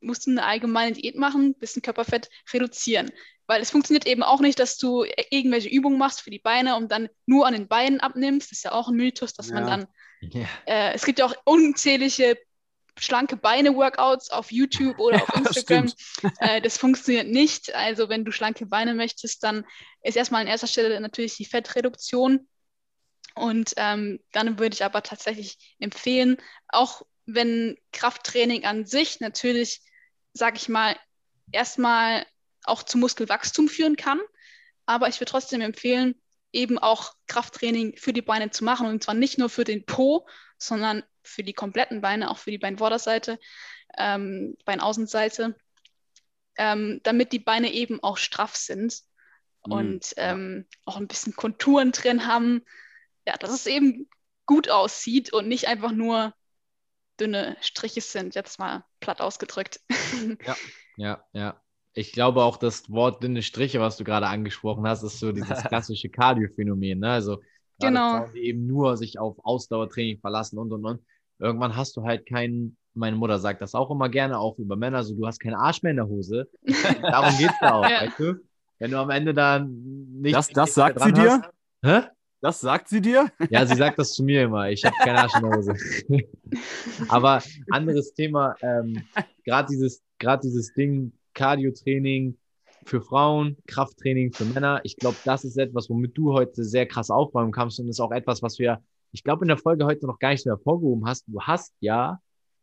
[0.00, 3.10] musst du eine allgemeine Diät machen, ein bisschen Körperfett reduzieren.
[3.46, 6.92] Weil es funktioniert eben auch nicht, dass du irgendwelche Übungen machst für die Beine und
[6.92, 8.50] dann nur an den Beinen abnimmst.
[8.50, 9.54] Das ist ja auch ein Mythos, dass ja.
[9.54, 9.86] man dann.
[10.20, 10.46] Ja.
[10.66, 12.36] Äh, es gibt ja auch unzählige
[12.98, 15.92] schlanke Beine-Workouts auf YouTube oder auf Instagram.
[16.40, 17.74] äh, das funktioniert nicht.
[17.74, 19.64] Also wenn du schlanke Beine möchtest, dann
[20.02, 22.48] ist erstmal an erster Stelle natürlich die Fettreduktion.
[23.34, 29.80] Und ähm, dann würde ich aber tatsächlich empfehlen, auch wenn Krafttraining an sich natürlich,
[30.32, 30.96] sage ich mal,
[31.52, 32.26] erstmal
[32.64, 34.20] auch zu Muskelwachstum führen kann.
[34.86, 36.20] Aber ich würde trotzdem empfehlen,
[36.52, 38.86] eben auch Krafttraining für die Beine zu machen.
[38.86, 42.58] Und zwar nicht nur für den Po, sondern für die kompletten Beine, auch für die
[42.58, 43.38] Beinvorderseite,
[43.96, 45.56] ähm, Beinaußenseite,
[46.56, 49.02] ähm, damit die Beine eben auch straff sind
[49.66, 49.72] mhm.
[49.72, 52.64] und ähm, auch ein bisschen Konturen drin haben.
[53.26, 54.08] Ja, dass es eben
[54.46, 56.34] gut aussieht und nicht einfach nur
[57.20, 59.80] dünne Striche sind, jetzt mal platt ausgedrückt.
[60.44, 60.56] Ja,
[60.96, 61.62] ja, ja.
[61.94, 65.48] Ich glaube auch, das Wort dünne Striche, was du gerade angesprochen hast, ist so dieses
[65.64, 67.00] klassische Cardio-Phänomen.
[67.00, 67.10] Ne?
[67.10, 67.40] Also,
[67.80, 68.18] genau.
[68.18, 71.00] Frauen, die eben nur sich auf Ausdauertraining verlassen und und und.
[71.38, 75.04] Irgendwann hast du halt keinen, meine Mutter sagt das auch immer gerne, auch über Männer,
[75.04, 76.48] so du hast keinen Arsch mehr in der Hose.
[77.02, 78.02] Darum geht es da auch, ja.
[78.02, 78.34] weißt du?
[78.80, 79.82] Wenn du am Ende dann
[80.20, 80.34] nicht.
[80.34, 81.42] Das, das sagt sie dir?
[81.42, 81.50] Hast,
[81.82, 82.08] hä?
[82.40, 83.32] Das sagt sie dir?
[83.50, 84.70] Ja, sie sagt das zu mir immer.
[84.70, 85.74] Ich habe keine Arsch in der Hose.
[87.08, 89.02] Aber anderes Thema, ähm,
[89.44, 90.02] gerade dieses,
[90.42, 92.36] dieses Ding, Cardio-Training
[92.84, 94.80] für Frauen, Krafttraining für Männer.
[94.82, 98.10] Ich glaube, das ist etwas, womit du heute sehr krass aufräumen kannst und ist auch
[98.10, 101.24] etwas, was wir, ich glaube, in der Folge heute noch gar nicht so hervorgehoben hast.
[101.28, 102.18] Du hast ja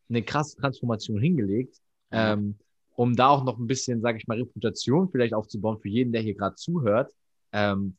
[0.10, 1.78] eine krasse Transformation hingelegt,
[2.12, 2.58] ähm,
[2.96, 6.22] um da auch noch ein bisschen, sage ich mal, Reputation vielleicht aufzubauen für jeden, der
[6.22, 7.14] hier gerade zuhört.
[7.54, 7.96] Ähm,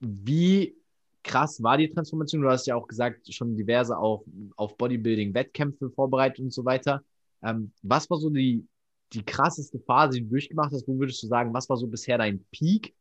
[0.00, 0.74] wie
[1.22, 2.42] krass war die Transformation?
[2.42, 4.24] Du hast ja auch gesagt, schon diverse auch
[4.56, 7.02] auf Bodybuilding-Wettkämpfe vorbereitet und so weiter.
[7.42, 8.66] Ähm, was war so die,
[9.12, 10.86] die krasseste Phase, die du durchgemacht hast?
[10.86, 12.94] Wo würdest du sagen, was war so bisher dein Peak,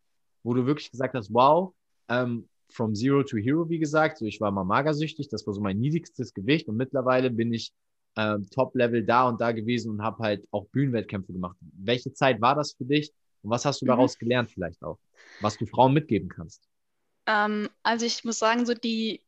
[0.44, 1.74] wo du wirklich gesagt hast, wow,
[2.10, 5.62] ähm, from zero to hero, wie gesagt, so ich war mal magersüchtig, das war so
[5.62, 7.72] mein niedrigstes Gewicht und mittlerweile bin ich
[8.16, 11.58] ähm, Top-Level da und da gewesen und habe halt auch Bühnenwettkämpfe gemacht.
[11.62, 13.12] Welche Zeit war das für dich
[13.44, 13.90] und was hast du mhm.
[13.90, 15.00] daraus gelernt vielleicht auch,
[15.42, 16.68] was du Frauen mitgeben kannst?
[17.26, 19.24] Ähm, also ich muss sagen, so die,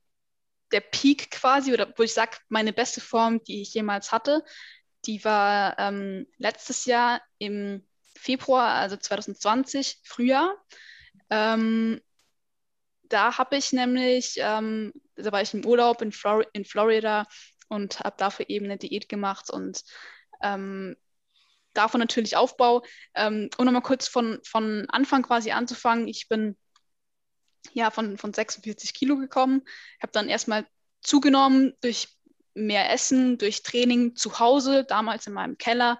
[0.72, 4.44] der Peak quasi, oder wo ich sage, meine beste Form, die ich jemals hatte,
[5.06, 7.86] die war ähm, letztes Jahr im
[8.16, 10.56] Februar, also 2020, Frühjahr.
[11.30, 12.02] Ähm,
[13.04, 17.26] da habe ich nämlich, ähm, da war ich im Urlaub in, Flor in Florida
[17.70, 19.84] und habe dafür eben eine Diät gemacht und
[20.42, 20.96] ähm,
[21.74, 22.84] davon natürlich Aufbau.
[23.16, 26.58] Ähm, um nochmal kurz von, von Anfang quasi anzufangen, ich bin
[27.74, 29.64] ja, von, von 46 Kilo gekommen.
[30.02, 30.66] Habe dann erstmal
[31.02, 32.19] zugenommen durch
[32.66, 36.00] mehr Essen, durch Training zu Hause, damals in meinem Keller.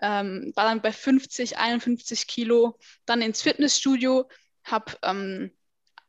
[0.00, 4.28] Ähm, war dann bei 50, 51 Kilo, dann ins Fitnessstudio,
[4.64, 5.52] habe ähm,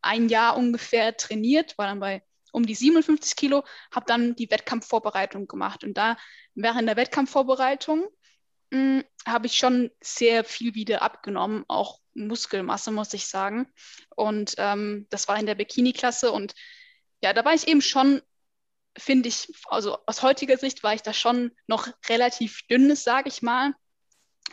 [0.01, 5.47] ein Jahr ungefähr trainiert, war dann bei um die 57 Kilo, habe dann die Wettkampfvorbereitung
[5.47, 5.83] gemacht.
[5.83, 6.17] Und da
[6.53, 8.07] während der Wettkampfvorbereitung
[8.71, 13.67] hm, habe ich schon sehr viel wieder abgenommen, auch Muskelmasse, muss ich sagen.
[14.15, 16.31] Und ähm, das war in der Bikini-Klasse.
[16.31, 16.53] Und
[17.21, 18.21] ja, da war ich eben schon,
[18.97, 23.41] finde ich, also aus heutiger Sicht war ich da schon noch relativ dünnes, sage ich
[23.41, 23.73] mal.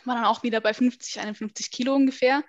[0.05, 2.43] War dann auch wieder bei 50, 51 Kilo ungefähr.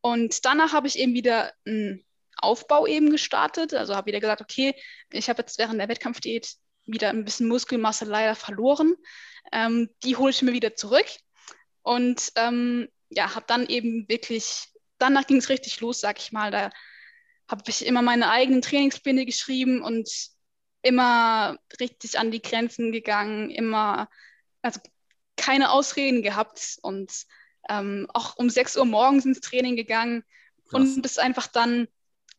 [0.00, 2.04] Und danach habe ich eben wieder einen
[2.36, 3.74] Aufbau eben gestartet.
[3.74, 4.74] Also habe wieder gesagt, okay,
[5.10, 6.54] ich habe jetzt während der Wettkampfdiät
[6.86, 8.94] wieder ein bisschen Muskelmasse leider verloren.
[9.52, 11.06] Ähm, die hole ich mir wieder zurück.
[11.82, 14.68] Und ähm, ja, habe dann eben wirklich,
[14.98, 16.50] danach ging es richtig los, sag ich mal.
[16.50, 16.70] Da
[17.48, 20.08] habe ich immer meine eigenen Trainingspläne geschrieben und
[20.82, 24.08] immer richtig an die Grenzen gegangen, immer,
[24.62, 24.80] also
[25.36, 27.12] keine Ausreden gehabt und
[27.68, 30.24] ähm, auch um 6 Uhr morgens ins Training gegangen
[30.68, 30.96] Krass.
[30.96, 31.88] und das einfach dann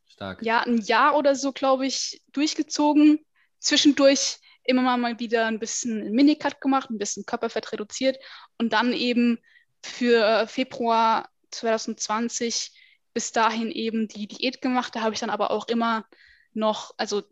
[0.08, 0.42] Stark.
[0.42, 3.20] ja ein Jahr oder so, glaube ich, durchgezogen.
[3.60, 8.18] Zwischendurch immer mal wieder ein bisschen Minicut gemacht, ein bisschen Körperfett reduziert
[8.58, 9.40] und dann eben
[9.82, 12.72] für Februar 2020
[13.14, 14.96] bis dahin eben die Diät gemacht.
[14.96, 16.06] Da habe ich dann aber auch immer
[16.54, 17.24] noch, also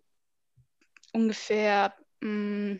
[1.15, 2.79] ungefähr mh, mm,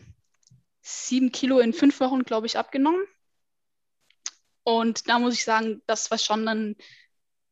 [0.82, 3.04] sieben Kilo in fünf Wochen, glaube ich, abgenommen.
[4.62, 6.76] Und da muss ich sagen, das war schon dann,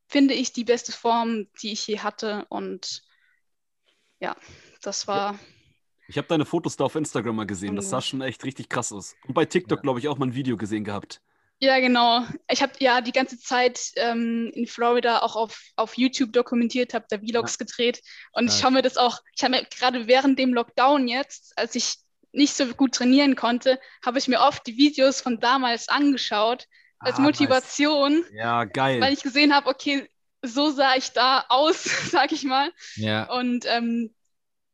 [0.07, 2.47] finde ich, die beste Form, die ich je hatte.
[2.49, 3.03] Und
[4.20, 4.37] ja,
[4.83, 5.38] das war.
[6.07, 7.77] Ich habe deine Fotos da auf Instagram mal gesehen.
[7.77, 9.16] Das sah schon echt richtig krass aus.
[9.27, 9.83] Und bei TikTok, ja.
[9.83, 11.23] glaube ich, auch mal ein Video gesehen gehabt.
[11.61, 12.25] Ja, genau.
[12.51, 17.07] Ich habe ja die ganze Zeit ähm, in Florida auch auf, auf YouTube dokumentiert, habe
[17.09, 17.64] da Vlogs ja.
[17.64, 18.53] gedreht und ja.
[18.53, 21.97] ich schaue mir das auch, ich habe mir gerade während dem Lockdown jetzt, als ich
[22.33, 26.67] nicht so gut trainieren konnte, habe ich mir oft die Videos von damals angeschaut
[26.99, 28.21] als ah, Motivation.
[28.21, 28.31] Nice.
[28.33, 29.01] Ja, geil.
[29.01, 30.09] Weil ich gesehen habe, okay,
[30.43, 32.71] so sah ich da aus, sag ich mal.
[32.97, 33.31] Ja.
[33.33, 34.14] Und ähm,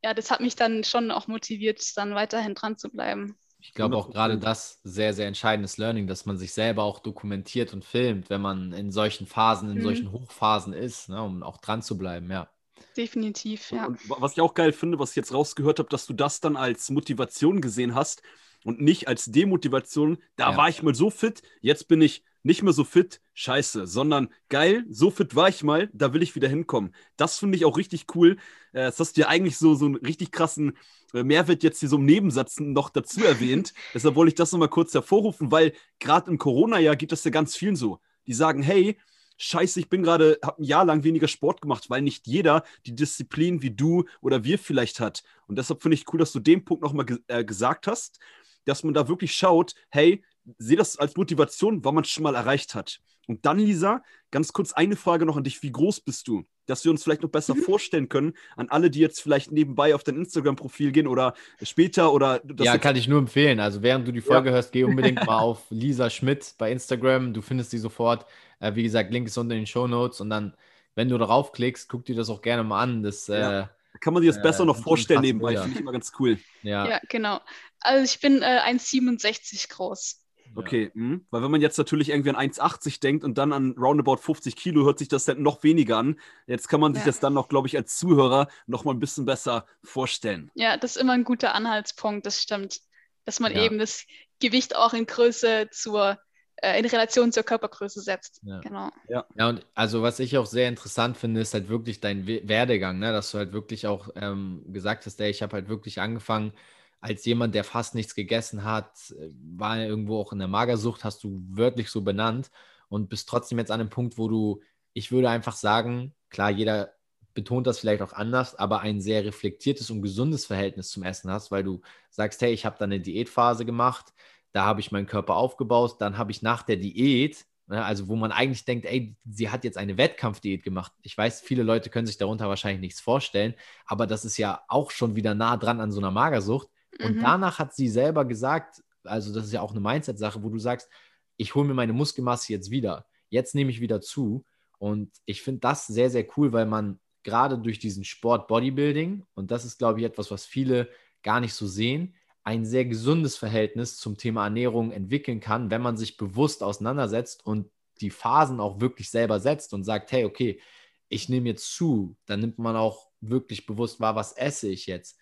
[0.02, 3.38] ja, das hat mich dann schon auch motiviert, dann weiterhin dran zu bleiben.
[3.60, 7.72] Ich glaube auch gerade das sehr, sehr entscheidendes Learning, dass man sich selber auch dokumentiert
[7.72, 9.82] und filmt, wenn man in solchen Phasen, in mhm.
[9.82, 12.48] solchen Hochphasen ist, ne, um auch dran zu bleiben, ja.
[12.96, 13.86] Definitiv, ja.
[13.86, 16.56] Und was ich auch geil finde, was ich jetzt rausgehört habe, dass du das dann
[16.56, 18.22] als Motivation gesehen hast
[18.64, 20.18] und nicht als Demotivation.
[20.36, 20.56] Da ja.
[20.56, 24.84] war ich mal so fit, jetzt bin ich nicht mehr so fit, scheiße, sondern geil,
[24.90, 26.94] so fit war ich mal, da will ich wieder hinkommen.
[27.16, 28.36] Das finde ich auch richtig cool.
[28.72, 30.76] Äh, das hast du ja eigentlich so, so einen richtig krassen
[31.14, 33.72] äh, Mehrwert jetzt hier so im Nebensatz noch dazu erwähnt.
[33.94, 37.56] Deshalb wollte ich das nochmal kurz hervorrufen, weil gerade im Corona-Jahr geht das ja ganz
[37.56, 38.00] vielen so.
[38.26, 38.98] Die sagen, hey,
[39.38, 42.94] scheiße, ich bin gerade, habe ein Jahr lang weniger Sport gemacht, weil nicht jeder die
[42.94, 45.22] Disziplin wie du oder wir vielleicht hat.
[45.46, 48.20] Und deshalb finde ich cool, dass du den Punkt nochmal ge äh, gesagt hast,
[48.66, 50.22] dass man da wirklich schaut, hey,
[50.58, 53.00] sehe das als Motivation, was man schon mal erreicht hat.
[53.26, 55.62] Und dann, Lisa, ganz kurz eine Frage noch an dich.
[55.62, 56.44] Wie groß bist du?
[56.66, 57.62] Dass wir uns vielleicht noch besser mhm.
[57.62, 62.40] vorstellen können, an alle, die jetzt vielleicht nebenbei auf dein Instagram-Profil gehen oder später oder.
[62.58, 63.60] ja, kann ich nur empfehlen.
[63.60, 64.56] Also, während du die Folge ja.
[64.56, 67.32] hörst, geh unbedingt mal auf Lisa Schmidt bei Instagram.
[67.32, 68.26] Du findest sie sofort.
[68.58, 70.20] Äh, wie gesagt, Link ist unter den Show Notes.
[70.20, 70.56] Und dann,
[70.96, 73.02] wenn du darauf klickst, guck dir das auch gerne mal an.
[73.02, 73.28] Das.
[73.28, 73.60] Ja.
[73.60, 73.66] Äh,
[74.00, 75.56] kann man sich das äh, besser noch vorstellen nebenbei.
[75.56, 76.38] Finde ich immer ganz cool.
[76.62, 77.40] Ja, ja genau.
[77.80, 80.20] Also ich bin äh, 1,67 groß.
[80.54, 81.20] Okay, mh.
[81.30, 84.84] weil wenn man jetzt natürlich irgendwie an 1,80 denkt und dann an roundabout 50 Kilo,
[84.84, 86.18] hört sich das dann noch weniger an.
[86.46, 87.06] Jetzt kann man sich ja.
[87.06, 90.50] das dann noch, glaube ich, als Zuhörer noch mal ein bisschen besser vorstellen.
[90.54, 92.80] Ja, das ist immer ein guter Anhaltspunkt, das stimmt.
[93.24, 93.62] Dass man ja.
[93.62, 94.06] eben das
[94.40, 96.18] Gewicht auch in Größe zur,
[96.56, 98.40] äh, in Relation zur Körpergröße setzt.
[98.42, 98.60] Ja.
[98.60, 98.90] Genau.
[99.08, 99.26] Ja.
[99.36, 103.12] ja, und also was ich auch sehr interessant finde, ist halt wirklich dein Werdegang, ne?
[103.12, 106.52] dass du halt wirklich auch ähm, gesagt hast, ey, ich habe halt wirklich angefangen,
[107.00, 111.24] als jemand, der fast nichts gegessen hat, äh, war irgendwo auch in der Magersucht, hast
[111.24, 112.50] du wörtlich so benannt
[112.88, 116.94] und bist trotzdem jetzt an einem Punkt, wo du, ich würde einfach sagen, klar, jeder
[117.34, 121.50] betont das vielleicht auch anders, aber ein sehr reflektiertes und gesundes Verhältnis zum Essen hast,
[121.50, 124.12] weil du sagst, hey, ich habe da eine Diätphase gemacht,
[124.52, 128.16] da habe ich meinen Körper aufgebaut, dann habe ich nach der Diät, ne, also wo
[128.16, 130.92] man eigentlich denkt, ey, sie hat jetzt eine Wettkampfdiät gemacht.
[131.02, 133.54] Ich weiß, viele Leute können sich darunter wahrscheinlich nichts vorstellen,
[133.86, 136.68] aber das ist ja auch schon wieder nah dran an so einer Magersucht.
[136.98, 137.20] Und mhm.
[137.20, 140.88] danach hat sie selber gesagt, also das ist ja auch eine Mindset-Sache, wo du sagst,
[141.36, 143.06] ich hole mir meine Muskelmasse jetzt wieder.
[143.28, 144.44] Jetzt nehme ich wieder zu.
[144.78, 149.50] Und ich finde das sehr, sehr cool, weil man gerade durch diesen Sport Bodybuilding, und
[149.50, 150.88] das ist, glaube ich, etwas, was viele
[151.22, 155.96] gar nicht so sehen, ein sehr gesundes Verhältnis zum Thema Ernährung entwickeln kann, wenn man
[155.96, 160.60] sich bewusst auseinandersetzt und die Phasen auch wirklich selber setzt und sagt, hey, okay,
[161.08, 165.18] ich nehme jetzt zu, dann nimmt man auch wirklich bewusst wahr, was esse ich jetzt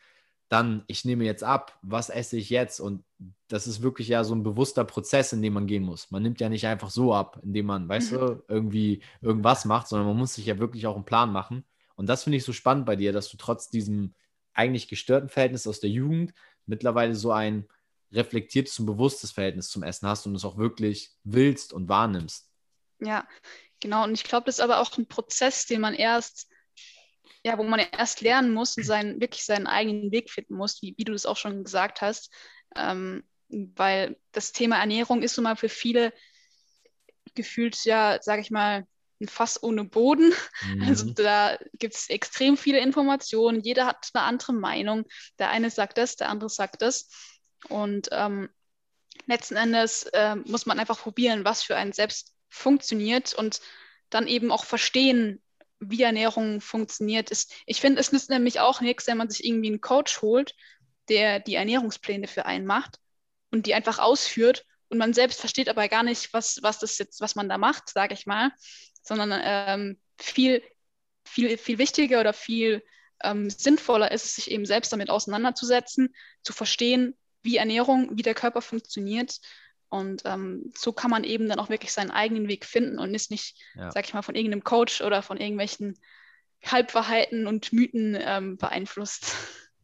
[0.48, 2.80] dann ich nehme jetzt ab, was esse ich jetzt?
[2.80, 3.04] Und
[3.48, 6.10] das ist wirklich ja so ein bewusster Prozess, in dem man gehen muss.
[6.10, 8.16] Man nimmt ja nicht einfach so ab, indem man, weißt mhm.
[8.16, 11.64] du, irgendwie irgendwas macht, sondern man muss sich ja wirklich auch einen Plan machen.
[11.96, 14.14] Und das finde ich so spannend bei dir, dass du trotz diesem
[14.54, 16.32] eigentlich gestörten Verhältnis aus der Jugend
[16.66, 17.68] mittlerweile so ein
[18.12, 22.50] reflektiertes und bewusstes Verhältnis zum Essen hast und es auch wirklich willst und wahrnimmst.
[23.00, 23.26] Ja,
[23.80, 24.04] genau.
[24.04, 26.48] Und ich glaube, das ist aber auch ein Prozess, den man erst
[27.44, 30.94] ja, wo man erst lernen muss und seinen, wirklich seinen eigenen Weg finden muss, wie,
[30.96, 32.32] wie du das auch schon gesagt hast.
[32.76, 36.12] Ähm, weil das Thema Ernährung ist nun mal für viele
[37.34, 38.86] gefühlt, ja, sage ich mal,
[39.20, 40.32] ein Fass ohne Boden.
[40.62, 40.82] Mhm.
[40.88, 45.04] Also da gibt es extrem viele Informationen, jeder hat eine andere Meinung.
[45.38, 47.08] Der eine sagt das, der andere sagt das.
[47.68, 48.48] Und ähm,
[49.26, 53.60] letzten Endes äh, muss man einfach probieren, was für einen selbst funktioniert und
[54.10, 55.40] dann eben auch verstehen,
[55.80, 57.30] wie Ernährung funktioniert.
[57.30, 60.54] Ist, ich finde, es nützt nämlich auch nichts, wenn man sich irgendwie einen Coach holt,
[61.08, 62.98] der die Ernährungspläne für einen macht
[63.50, 67.20] und die einfach ausführt und man selbst versteht aber gar nicht, was, was das jetzt,
[67.20, 68.52] was man da macht, sage ich mal,
[69.02, 70.62] sondern ähm, viel,
[71.24, 72.82] viel, viel wichtiger oder viel
[73.22, 78.34] ähm, sinnvoller ist es, sich eben selbst damit auseinanderzusetzen, zu verstehen, wie Ernährung, wie der
[78.34, 79.40] Körper funktioniert
[79.88, 83.30] und ähm, so kann man eben dann auch wirklich seinen eigenen Weg finden und ist
[83.30, 83.90] nicht, ja.
[83.90, 85.98] sag ich mal, von irgendeinem Coach oder von irgendwelchen
[86.64, 89.34] Halbwahrheiten und Mythen ähm, beeinflusst.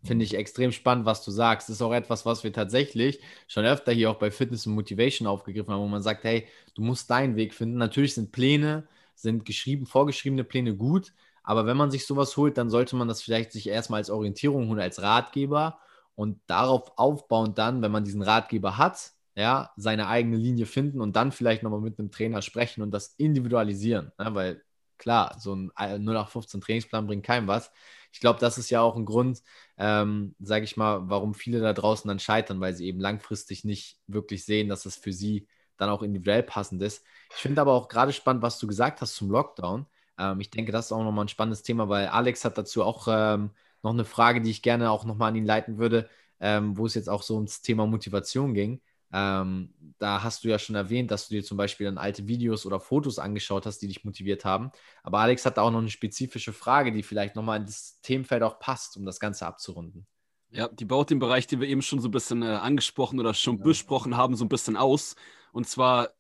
[0.05, 1.69] Finde ich extrem spannend, was du sagst.
[1.69, 5.27] Das ist auch etwas, was wir tatsächlich schon öfter hier auch bei Fitness und Motivation
[5.27, 7.79] aufgegriffen haben, wo man sagt, hey, du musst deinen Weg finden.
[7.79, 12.69] Natürlich sind Pläne, sind geschrieben, vorgeschriebene Pläne gut, aber wenn man sich sowas holt, dann
[12.69, 15.79] sollte man das vielleicht sich erstmal als Orientierung holen, als Ratgeber
[16.15, 21.17] und darauf aufbauend dann, wenn man diesen Ratgeber hat, ja, seine eigene Linie finden und
[21.17, 24.13] dann vielleicht nochmal mit einem Trainer sprechen und das individualisieren.
[24.19, 24.35] Ne?
[24.35, 24.63] Weil
[24.99, 27.71] klar, so ein 0815 Trainingsplan bringt keinem was.
[28.13, 29.43] Ich glaube, das ist ja auch ein Grund,
[29.77, 33.99] ähm, sage ich mal, warum viele da draußen dann scheitern, weil sie eben langfristig nicht
[34.07, 37.05] wirklich sehen, dass es für sie dann auch individuell passend ist.
[37.35, 39.87] Ich finde aber auch gerade spannend, was du gesagt hast zum Lockdown.
[40.19, 43.09] Ähm, ich denke, das ist auch nochmal ein spannendes Thema, weil Alex hat dazu auch
[43.11, 43.51] ähm,
[43.83, 46.09] noch eine Frage, die ich gerne auch nochmal an ihn leiten würde,
[46.41, 48.81] ähm, wo es jetzt auch so ums Thema Motivation ging.
[49.17, 52.67] Ähm, da hast du ja schon erwähnt, dass du dir zum Beispiel dann alte Videos
[52.67, 54.73] oder Fotos angeschaut hast, die dich motiviert haben.
[55.05, 58.43] Aber Alex hat da auch noch eine spezifische Frage, die vielleicht nochmal in das Themenfeld
[58.43, 60.05] auch passt, um das Ganze abzurunden.
[60.51, 63.35] Ja, die baut den Bereich, den wir eben schon so ein bisschen äh, angesprochen oder
[63.35, 63.65] schon ja.
[63.65, 65.15] besprochen haben, so ein bisschen aus.
[65.53, 66.11] Und zwar,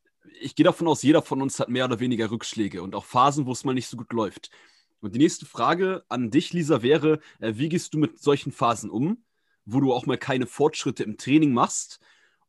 [0.40, 3.46] ich gehe davon aus, jeder von uns hat mehr oder weniger Rückschläge und auch Phasen,
[3.46, 4.50] wo es mal nicht so gut läuft.
[5.00, 8.88] Und die nächste Frage an dich, Lisa, wäre, äh, wie gehst du mit solchen Phasen
[8.88, 9.24] um,
[9.64, 11.98] wo du auch mal keine Fortschritte im Training machst?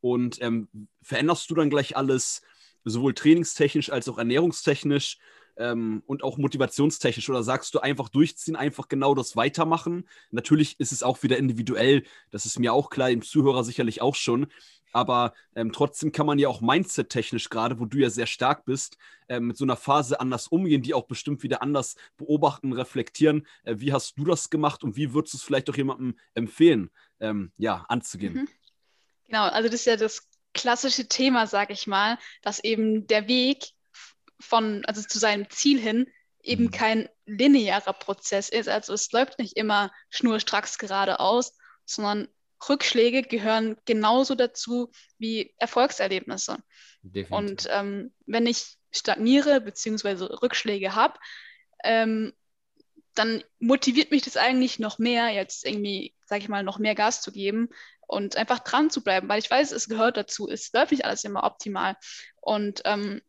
[0.05, 0.67] Und ähm,
[1.01, 2.43] veränderst du dann gleich alles,
[2.83, 5.17] sowohl trainingstechnisch als auch ernährungstechnisch
[5.57, 7.27] ähm, und auch motivationstechnisch?
[7.27, 10.07] Oder sagst du einfach durchziehen, einfach genau das weitermachen?
[10.29, 14.13] Natürlich ist es auch wieder individuell, das ist mir auch klar, dem Zuhörer sicherlich auch
[14.13, 14.45] schon.
[14.91, 18.97] Aber ähm, trotzdem kann man ja auch mindset-technisch, gerade wo du ja sehr stark bist,
[19.27, 23.47] äh, mit so einer Phase anders umgehen, die auch bestimmt wieder anders beobachten, reflektieren.
[23.63, 26.91] Äh, wie hast du das gemacht und wie würdest du es vielleicht auch jemandem empfehlen,
[27.19, 28.35] ähm, ja, anzugehen?
[28.35, 28.47] Mhm.
[29.27, 33.65] Genau, also das ist ja das klassische Thema, sag ich mal, dass eben der Weg
[34.39, 36.07] von, also zu seinem Ziel hin
[36.41, 36.71] eben mhm.
[36.71, 38.69] kein linearer Prozess ist.
[38.69, 42.27] Also es läuft nicht immer schnurstracks geradeaus, sondern
[42.69, 46.57] Rückschläge gehören genauso dazu wie Erfolgserlebnisse.
[47.01, 47.31] Definitiv.
[47.31, 50.23] Und ähm, wenn ich stagniere bzw.
[50.41, 51.19] Rückschläge habe,
[51.83, 52.33] ähm,
[53.15, 57.21] dann motiviert mich das eigentlich noch mehr, jetzt irgendwie, sag ich mal, noch mehr Gas
[57.21, 57.69] zu geben,
[58.07, 60.49] und einfach dran zu bleiben, weil ich weiß, es gehört dazu.
[60.49, 61.95] Es läuft nicht alles immer optimal.
[62.41, 63.21] Und ähm,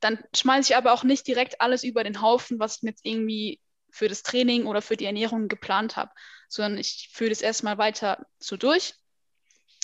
[0.00, 3.04] dann schmeiße ich aber auch nicht direkt alles über den Haufen, was ich mir jetzt
[3.04, 6.10] irgendwie für das Training oder für die Ernährung geplant habe,
[6.48, 8.94] sondern ich führe das erstmal weiter so durch,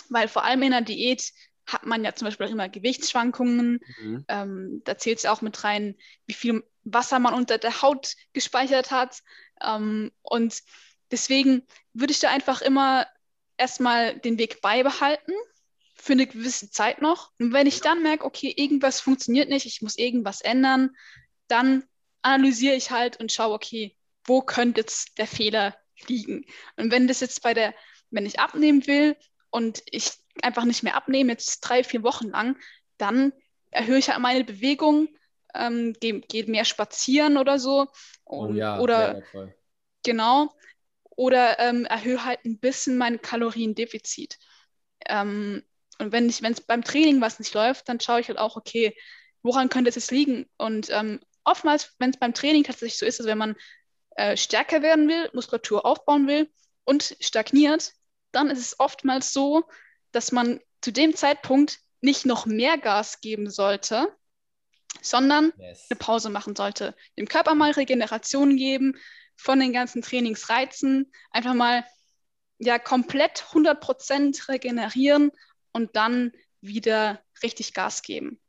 [0.09, 1.33] weil vor allem in der Diät
[1.67, 3.81] hat man ja zum Beispiel auch immer Gewichtsschwankungen.
[4.01, 4.25] Mhm.
[4.29, 5.97] Ähm, da zählt es auch mit rein,
[6.27, 9.23] wie viel Wasser man unter der Haut gespeichert hat.
[9.63, 10.63] Ähm, und
[11.11, 13.07] deswegen würde ich da einfach immer
[13.57, 15.33] erstmal den Weg beibehalten
[15.95, 17.33] für eine gewisse Zeit noch.
[17.39, 20.91] Und wenn ich dann merke, okay, irgendwas funktioniert nicht, ich muss irgendwas ändern,
[21.49, 21.85] dann
[22.23, 25.77] analysiere ich halt und schaue, okay, wo könnte jetzt der Fehler
[26.09, 26.45] liegen?
[26.77, 27.75] Und wenn das jetzt bei der,
[28.11, 29.17] wenn ich abnehmen will
[29.51, 32.57] und ich einfach nicht mehr abnehme, jetzt drei, vier Wochen lang,
[32.99, 33.33] dann
[33.71, 35.09] erhöhe ich halt meine Bewegung,
[35.55, 37.87] ähm, gehe geh mehr spazieren oder so.
[38.25, 39.23] Und, oh ja, oder
[40.03, 40.51] genau
[41.17, 44.39] oder ähm, erhöhe halt ein bisschen mein Kaloriendefizit.
[45.07, 45.63] Ähm,
[45.99, 48.97] und wenn es beim Training was nicht läuft, dann schaue ich halt auch, okay,
[49.43, 50.47] woran könnte es jetzt liegen?
[50.57, 53.55] Und ähm, oftmals, wenn es beim Training tatsächlich so ist, dass wenn man
[54.17, 56.51] äh, stärker werden will, Muskulatur aufbauen will
[56.85, 57.93] und stagniert,
[58.33, 59.65] dann ist es oftmals so,
[60.15, 64.15] dass man zu dem Zeitpunkt nicht noch mehr Gas geben sollte,
[65.01, 65.87] sondern yes.
[65.91, 66.95] eine Pause machen sollte.
[67.19, 68.97] Dem Körper mal Regeneration geben,
[69.37, 71.85] von den ganzen Trainingsreizen einfach mal
[72.59, 75.33] ja komplett 100% regenerieren
[75.73, 78.41] und dann wieder richtig Gas geben.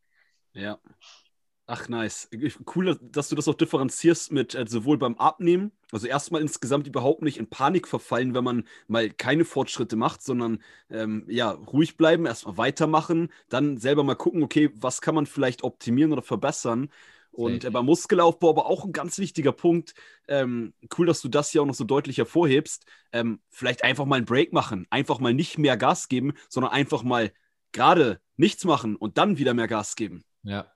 [0.54, 0.80] Ja.
[1.68, 2.30] Ach, nice.
[2.76, 7.22] Cool, dass du das auch differenzierst mit äh, sowohl beim Abnehmen, also erstmal insgesamt überhaupt
[7.22, 12.26] nicht in Panik verfallen, wenn man mal keine Fortschritte macht, sondern ähm, ja, ruhig bleiben,
[12.26, 16.90] erstmal weitermachen, dann selber mal gucken, okay, was kann man vielleicht optimieren oder verbessern
[17.32, 19.94] und äh, beim Muskelaufbau aber auch ein ganz wichtiger Punkt.
[20.28, 22.86] Ähm, cool, dass du das hier auch noch so deutlich hervorhebst.
[23.14, 27.04] Ähm, vielleicht einfach mal einen Break machen, einfach mal nicht mehr Gas geben, sondern einfach
[27.04, 27.32] mal
[27.72, 30.26] gerade nichts machen und dann wieder mehr Gas geben.
[30.44, 30.72] Ja,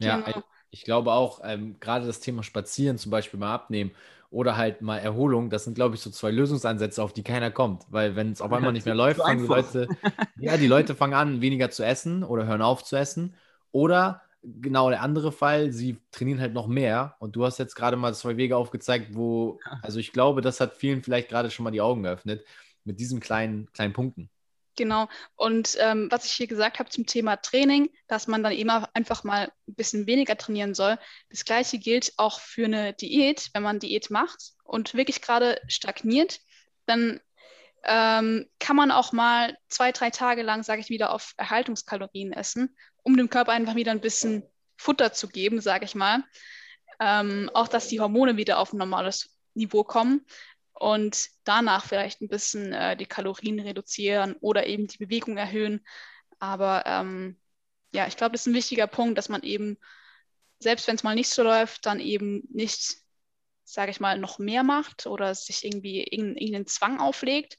[0.00, 0.20] ja.
[0.20, 0.42] Genau.
[0.70, 3.92] Ich glaube auch, ähm, gerade das Thema Spazieren zum Beispiel mal abnehmen
[4.34, 7.84] oder halt mal Erholung, das sind, glaube ich, so zwei Lösungsansätze, auf die keiner kommt.
[7.90, 9.88] Weil wenn es auf einmal nicht mehr läuft, fangen die Leute,
[10.38, 13.36] ja, die Leute fangen an, weniger zu essen oder hören auf zu essen.
[13.70, 17.96] Oder genau der andere Fall, sie trainieren halt noch mehr und du hast jetzt gerade
[17.96, 21.70] mal zwei Wege aufgezeigt, wo, also ich glaube, das hat vielen vielleicht gerade schon mal
[21.70, 22.44] die Augen geöffnet
[22.82, 24.30] mit diesen kleinen, kleinen Punkten.
[24.76, 25.08] Genau.
[25.36, 29.22] Und ähm, was ich hier gesagt habe zum Thema Training, dass man dann immer einfach
[29.22, 30.98] mal ein bisschen weniger trainieren soll.
[31.30, 33.50] Das gleiche gilt auch für eine Diät.
[33.52, 36.40] Wenn man Diät macht und wirklich gerade stagniert,
[36.86, 37.20] dann
[37.84, 42.76] ähm, kann man auch mal zwei, drei Tage lang, sage ich wieder, auf Erhaltungskalorien essen,
[43.02, 44.42] um dem Körper einfach wieder ein bisschen
[44.76, 46.24] Futter zu geben, sage ich mal.
[46.98, 50.24] Ähm, auch, dass die Hormone wieder auf ein normales Niveau kommen
[50.74, 55.84] und danach vielleicht ein bisschen äh, die Kalorien reduzieren oder eben die Bewegung erhöhen.
[56.38, 57.40] Aber ähm,
[57.92, 59.78] ja, ich glaube, das ist ein wichtiger Punkt, dass man eben,
[60.58, 62.96] selbst wenn es mal nicht so läuft, dann eben nicht,
[63.64, 67.56] sage ich mal, noch mehr macht oder sich irgendwie irgendeinen Zwang auflegt,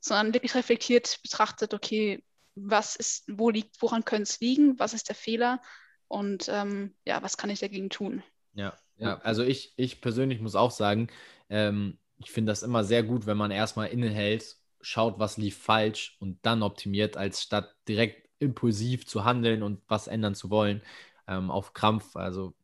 [0.00, 5.08] sondern wirklich reflektiert betrachtet, okay, was ist, wo liegt, woran könnte es liegen, was ist
[5.08, 5.60] der Fehler
[6.08, 8.22] und ähm, ja, was kann ich dagegen tun?
[8.54, 11.08] Ja, ja, also ich, ich persönlich muss auch sagen,
[11.48, 16.16] ähm, ich finde das immer sehr gut, wenn man erstmal innehält, schaut, was lief falsch
[16.20, 20.82] und dann optimiert, als statt direkt impulsiv zu handeln und was ändern zu wollen,
[21.28, 22.16] ähm, auf Krampf.
[22.16, 22.54] Also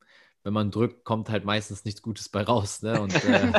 [0.42, 2.82] wenn man drückt, kommt halt meistens nichts Gutes bei raus.
[2.82, 3.00] Ne?
[3.00, 3.52] Und äh,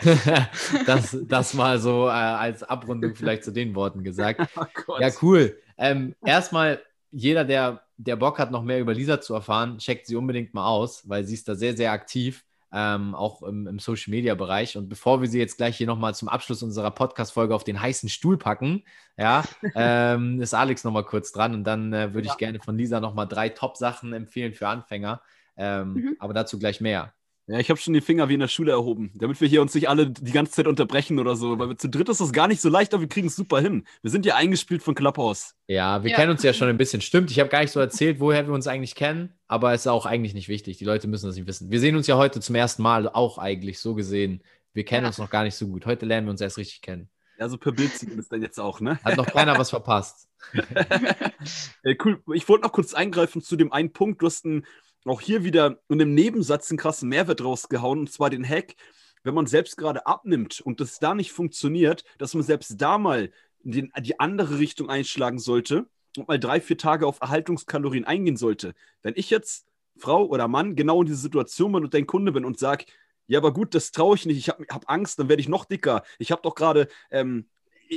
[0.86, 4.40] das, das mal so äh, als Abrundung vielleicht zu den Worten gesagt.
[4.86, 5.56] Oh ja, cool.
[5.76, 6.80] Ähm, erstmal,
[7.10, 10.66] jeder, der, der Bock hat, noch mehr über Lisa zu erfahren, checkt sie unbedingt mal
[10.66, 14.76] aus, weil sie ist da sehr, sehr aktiv ähm, auch im, im Social Media Bereich.
[14.76, 18.08] Und bevor wir sie jetzt gleich hier nochmal zum Abschluss unserer Podcast-Folge auf den heißen
[18.08, 18.84] Stuhl packen,
[19.16, 19.44] ja,
[19.74, 22.32] ähm, ist Alex nochmal kurz dran und dann äh, würde ja.
[22.32, 25.22] ich gerne von Lisa nochmal drei Top-Sachen empfehlen für Anfänger.
[25.56, 26.16] Ähm, mhm.
[26.18, 27.12] Aber dazu gleich mehr.
[27.48, 29.74] Ja, ich habe schon die Finger wie in der Schule erhoben, damit wir hier uns
[29.74, 31.58] nicht alle die ganze Zeit unterbrechen oder so.
[31.58, 33.58] Weil wir zu dritt ist das gar nicht so leicht, aber wir kriegen es super
[33.58, 33.86] hin.
[34.02, 35.54] Wir sind ja eingespielt von Clubhouse.
[35.66, 36.16] Ja, wir ja.
[36.16, 37.00] kennen uns ja schon ein bisschen.
[37.00, 39.86] Stimmt, ich habe gar nicht so erzählt, woher wir uns eigentlich kennen, aber es ist
[39.86, 40.76] auch eigentlich nicht wichtig.
[40.76, 41.70] Die Leute müssen das nicht wissen.
[41.70, 44.42] Wir sehen uns ja heute zum ersten Mal auch eigentlich so gesehen.
[44.74, 45.08] Wir kennen ja.
[45.08, 45.86] uns noch gar nicht so gut.
[45.86, 47.08] Heute lernen wir uns erst richtig kennen.
[47.38, 48.98] Ja, so per Bild sieht man es dann jetzt auch, ne?
[49.04, 50.28] Hat noch keiner was verpasst.
[51.82, 52.20] äh, cool.
[52.34, 54.20] Ich wollte noch kurz eingreifen zu dem einen Punkt.
[54.20, 54.66] Du hast ein
[55.04, 58.74] auch hier wieder in einem Nebensatz einen krassen Mehrwert rausgehauen, und zwar den Hack,
[59.24, 63.30] wenn man selbst gerade abnimmt und das da nicht funktioniert, dass man selbst da mal
[63.62, 65.86] den, die andere Richtung einschlagen sollte
[66.16, 68.74] und mal drei, vier Tage auf Erhaltungskalorien eingehen sollte.
[69.02, 72.44] Wenn ich jetzt Frau oder Mann genau in diese Situation bin und dein Kunde bin
[72.44, 72.86] und sage,
[73.26, 75.66] ja, aber gut, das traue ich nicht, ich habe hab Angst, dann werde ich noch
[75.66, 76.02] dicker.
[76.18, 77.48] Ich habe doch gerade ähm,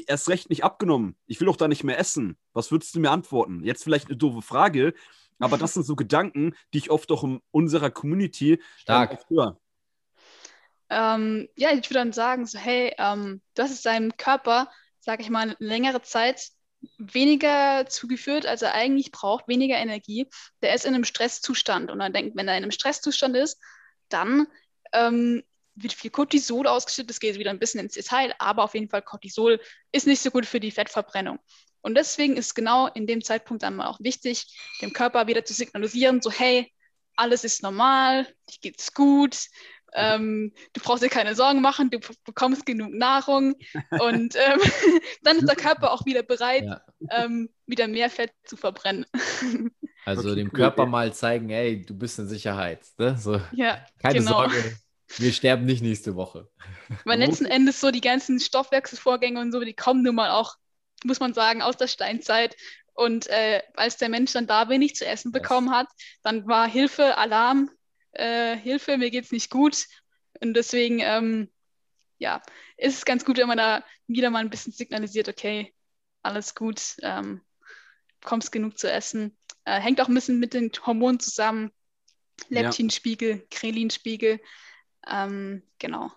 [0.08, 1.16] erst recht nicht abgenommen.
[1.26, 2.38] Ich will doch da nicht mehr essen.
[2.54, 3.64] Was würdest du mir antworten?
[3.64, 4.93] Jetzt vielleicht eine doofe Frage,
[5.42, 9.20] aber das sind so Gedanken, die ich oft auch in unserer Community Stark.
[9.30, 9.60] höre.
[10.89, 14.70] Ähm, ja, ich würde dann sagen, so, hey, ähm, du hast deinem Körper,
[15.00, 16.52] sage ich mal, eine längere Zeit
[16.98, 20.28] weniger zugeführt, als er eigentlich braucht, weniger Energie.
[20.62, 23.60] Der ist in einem Stresszustand und dann denkt, wenn er in einem Stresszustand ist,
[24.10, 24.48] dann
[24.94, 25.44] ähm,
[25.76, 27.12] wird viel Cortisol ausgeschüttet.
[27.12, 29.60] Das geht wieder ein bisschen ins Detail, aber auf jeden Fall Cortisol
[29.92, 31.39] ist nicht so gut für die Fettverbrennung.
[31.82, 34.46] Und deswegen ist genau in dem Zeitpunkt einmal auch wichtig,
[34.82, 36.72] dem Körper wieder zu signalisieren, so hey,
[37.16, 39.38] alles ist normal, dir geht's gut,
[39.94, 43.56] ähm, du brauchst dir keine Sorgen machen, du bekommst genug Nahrung
[44.00, 44.60] und ähm,
[45.24, 46.82] dann ist der Körper auch wieder bereit, ja.
[47.10, 49.06] ähm, wieder mehr Fett zu verbrennen.
[50.04, 52.88] Also okay, dem Körper mal zeigen, hey, du bist in Sicherheit.
[52.98, 53.16] Ne?
[53.20, 54.32] So, ja, keine genau.
[54.32, 54.76] Sorge,
[55.18, 56.50] wir sterben nicht nächste Woche.
[57.06, 60.56] Weil letzten Endes so die ganzen Stoffwechselvorgänge und so, die kommen nun mal auch
[61.04, 62.56] muss man sagen, aus der Steinzeit.
[62.93, 65.88] Und äh, als der Mensch dann da wenig zu essen bekommen hat,
[66.24, 67.72] dann war Hilfe, Alarm,
[68.12, 69.86] äh, Hilfe, mir geht's nicht gut.
[70.39, 71.49] Und deswegen, ähm,
[72.18, 72.41] ja,
[72.78, 75.74] ist es ganz gut, wenn man da wieder mal ein bisschen signalisiert, okay,
[76.22, 77.41] alles gut, ähm,
[78.24, 79.38] kommst genug zu essen.
[79.66, 81.72] Äh, hängt auch ein bisschen mit den Hormonen zusammen.
[82.49, 83.41] Leptinspiegel, ja.
[83.49, 84.39] Krelinspiegel.
[85.08, 86.12] Ähm, genau.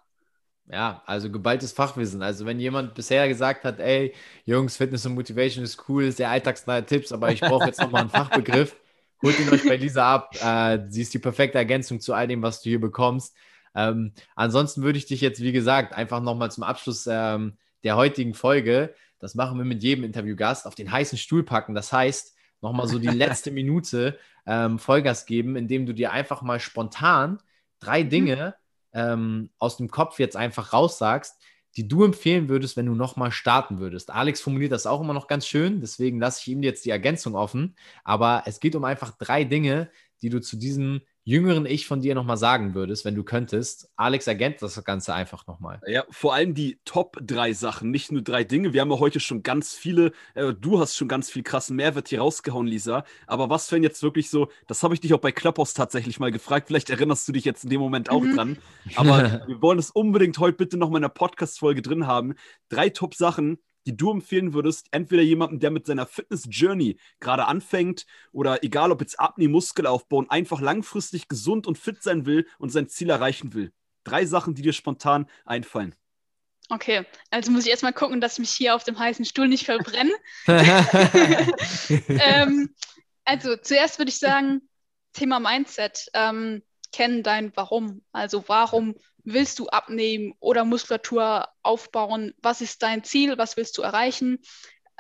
[0.71, 2.23] Ja, also geballtes Fachwissen.
[2.23, 4.15] Also wenn jemand bisher gesagt hat, ey,
[4.47, 8.11] Jungs, Fitness und Motivation ist cool, sehr alltagsnahe Tipps, aber ich brauche jetzt nochmal einen
[8.11, 8.75] Fachbegriff,
[9.23, 10.35] holt ihn euch bei Lisa ab.
[10.43, 13.37] Äh, sie ist die perfekte Ergänzung zu all dem, was du hier bekommst.
[13.75, 18.33] Ähm, ansonsten würde ich dich jetzt, wie gesagt, einfach nochmal zum Abschluss ähm, der heutigen
[18.33, 21.75] Folge, das machen wir mit jedem Interviewgast, auf den heißen Stuhl packen.
[21.75, 26.61] Das heißt, nochmal so die letzte Minute ähm, Vollgas geben, indem du dir einfach mal
[26.61, 27.39] spontan
[27.81, 28.03] drei.
[28.03, 28.55] Dinge
[28.95, 31.36] ähm, aus dem Kopf jetzt einfach raussagst,
[31.76, 34.11] die du empfehlen würdest, wenn du nochmal starten würdest.
[34.11, 37.34] Alex formuliert das auch immer noch ganz schön, deswegen lasse ich ihm jetzt die Ergänzung
[37.34, 37.76] offen.
[38.05, 39.90] Aber es geht um einfach drei Dinge,
[40.22, 43.91] die du zu diesem jüngeren Ich von dir nochmal sagen würdest, wenn du könntest.
[43.97, 45.81] Alex ergänzt das Ganze einfach nochmal.
[45.87, 48.75] Ja, vor allem die Top drei Sachen, nicht nur drei Dinge.
[48.75, 52.09] Wir haben ja heute schon ganz viele, äh, du hast schon ganz viel krassen Mehrwert
[52.09, 53.05] hier rausgehauen, Lisa.
[53.27, 56.31] Aber was wären jetzt wirklich so, das habe ich dich auch bei Clubhouse tatsächlich mal
[56.31, 58.37] gefragt, vielleicht erinnerst du dich jetzt in dem Moment auch mhm.
[58.37, 58.59] dran.
[58.97, 62.35] Aber wir wollen es unbedingt heute bitte nochmal in der Podcast-Folge drin haben.
[62.68, 68.62] Drei Top-Sachen, die du empfehlen würdest, entweder jemandem, der mit seiner Fitness-Journey gerade anfängt oder
[68.64, 72.89] egal ob jetzt Abnehmen, Muskelaufbau und einfach langfristig gesund und fit sein will und sein
[72.89, 73.72] Ziel erreichen will?
[74.05, 75.95] Drei Sachen, die dir spontan einfallen.
[76.70, 79.66] Okay, also muss ich erstmal gucken, dass ich mich hier auf dem heißen Stuhl nicht
[79.66, 80.12] verbrenne.
[82.09, 82.74] ähm,
[83.24, 84.62] also zuerst würde ich sagen,
[85.12, 86.09] Thema Mindset.
[86.14, 86.62] Ähm,
[86.95, 88.03] kennen dein Warum.
[88.12, 88.95] Also warum
[89.25, 92.35] willst du abnehmen oder Muskulatur aufbauen?
[92.43, 93.39] Was ist dein Ziel?
[93.39, 94.39] Was willst du erreichen?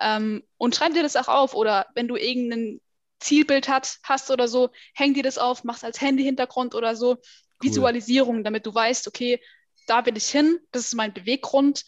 [0.00, 1.54] Ähm, und schreib dir das auch auf.
[1.54, 2.80] Oder wenn du irgendein
[3.20, 7.12] Zielbild hat, hast oder so, häng dir das auf, mach es als Handy-Hintergrund oder so.
[7.12, 7.20] Cool.
[7.60, 9.40] Visualisierung, damit du weißt, okay,
[9.86, 11.84] da will ich hin, das ist mein Beweggrund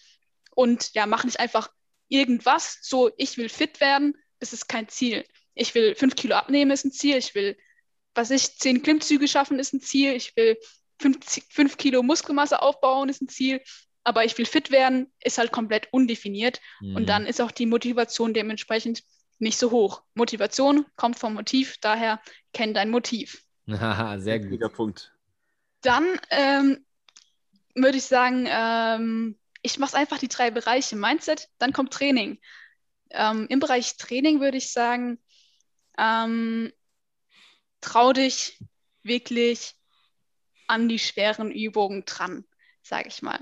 [0.54, 1.70] und ja, mach nicht einfach
[2.08, 5.24] irgendwas, so ich will fit werden, das ist kein Ziel.
[5.54, 7.16] Ich will fünf Kilo abnehmen, ist ein Ziel.
[7.16, 7.56] Ich will,
[8.14, 10.12] was ich, zehn Klimmzüge schaffen, ist ein Ziel.
[10.12, 10.58] Ich will
[10.98, 11.18] fünf,
[11.50, 13.60] fünf Kilo Muskelmasse aufbauen, ist ein Ziel.
[14.04, 16.60] Aber ich will fit werden, ist halt komplett undefiniert.
[16.80, 16.96] Mhm.
[16.96, 19.02] Und dann ist auch die Motivation dementsprechend
[19.38, 20.02] nicht so hoch.
[20.14, 22.20] Motivation kommt vom Motiv, daher
[22.52, 23.42] kenn dein Motiv.
[23.66, 25.12] Sehr guter Punkt.
[25.82, 26.84] Dann ähm,
[27.74, 32.38] würde ich sagen, ähm, ich mache einfach die drei Bereiche Mindset, dann kommt Training.
[33.10, 35.18] Ähm, Im Bereich Training würde ich sagen,
[35.98, 36.72] ähm,
[37.80, 38.58] trau dich
[39.02, 39.74] wirklich
[40.68, 42.44] an die schweren Übungen dran,
[42.82, 43.40] sage ich mal.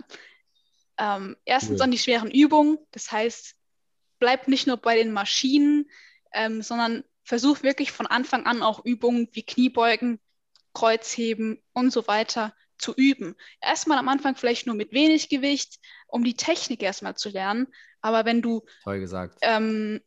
[0.99, 1.85] Ähm, erstens cool.
[1.85, 3.57] an die schweren Übungen, das heißt,
[4.19, 5.91] bleib nicht nur bei den Maschinen,
[6.33, 10.21] ähm, sondern versuch wirklich von Anfang an auch Übungen wie Kniebeugen,
[10.73, 13.37] Kreuzheben und so weiter zu üben.
[13.61, 17.69] Erstmal am Anfang vielleicht nur mit wenig Gewicht, um die Technik erstmal zu lernen.
[18.01, 18.65] Aber wenn du
[19.41, 20.01] ähm,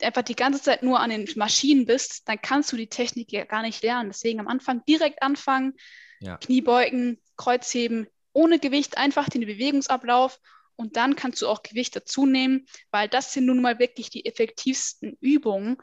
[0.00, 3.44] einfach die ganze Zeit nur an den Maschinen bist, dann kannst du die Technik ja
[3.44, 4.10] gar nicht lernen.
[4.10, 5.74] Deswegen am Anfang direkt anfangen,
[6.22, 6.36] ja.
[6.38, 10.40] Kniebeugen, Kreuzheben, ohne Gewicht einfach den Bewegungsablauf
[10.76, 14.24] und dann kannst du auch Gewicht dazu nehmen, weil das sind nun mal wirklich die
[14.24, 15.76] effektivsten Übungen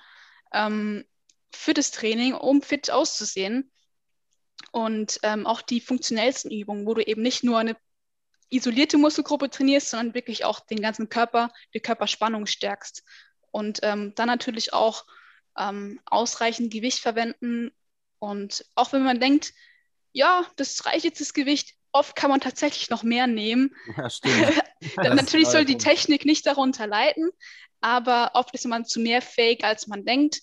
[0.53, 1.05] ähm,
[1.53, 3.71] für das Training, um fit auszusehen
[4.71, 7.75] und ähm, auch die funktionellsten Übungen, wo du eben nicht nur eine
[8.49, 13.03] isolierte Muskelgruppe trainierst, sondern wirklich auch den ganzen Körper, die Körperspannung stärkst.
[13.51, 15.05] Und ähm, dann natürlich auch
[15.57, 17.71] ähm, ausreichend Gewicht verwenden.
[18.19, 19.53] Und auch wenn man denkt,
[20.11, 23.75] ja, das reicht jetzt das Gewicht, oft kann man tatsächlich noch mehr nehmen.
[23.97, 24.61] Ja, stimmt.
[24.97, 27.29] natürlich soll die Technik nicht darunter leiden,
[27.81, 30.41] aber oft ist man zu mehr fähig, als man denkt.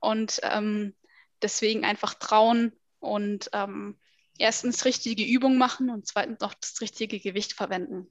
[0.00, 0.94] Und ähm,
[1.40, 3.98] deswegen einfach trauen und ähm,
[4.38, 8.10] erstens richtige Übungen machen und zweitens noch das richtige Gewicht verwenden.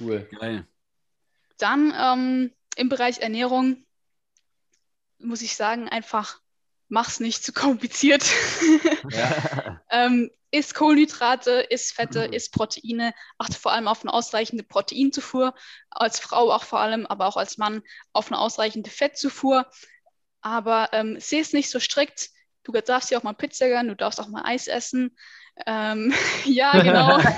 [0.00, 0.66] Cool, geil.
[1.58, 3.86] Dann ähm, im Bereich Ernährung
[5.18, 6.40] muss ich sagen, einfach
[6.88, 8.24] mach's nicht zu kompliziert.
[9.10, 9.75] Ja.
[9.90, 12.32] ähm, isst Kohlenhydrate, isst Fette, mhm.
[12.32, 15.54] isst Proteine, achte vor allem auf eine ausreichende Proteinzufuhr,
[15.90, 17.82] als Frau auch vor allem, aber auch als Mann
[18.12, 19.66] auf eine ausreichende Fettzufuhr.
[20.40, 22.30] Aber ähm, sehe es nicht so strikt.
[22.62, 25.16] Du darfst ja auch mal Pizza gönnen, du darfst auch mal Eis essen.
[25.66, 26.12] Ähm,
[26.44, 27.18] ja, genau.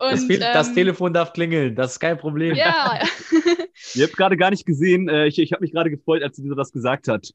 [0.00, 2.54] Und, das, das ähm, Telefon darf klingeln, das ist kein Problem.
[2.54, 3.00] Ja.
[3.94, 6.46] Ihr habt gerade gar nicht gesehen, äh, ich, ich habe mich gerade gefreut, als sie
[6.54, 7.32] das gesagt hat.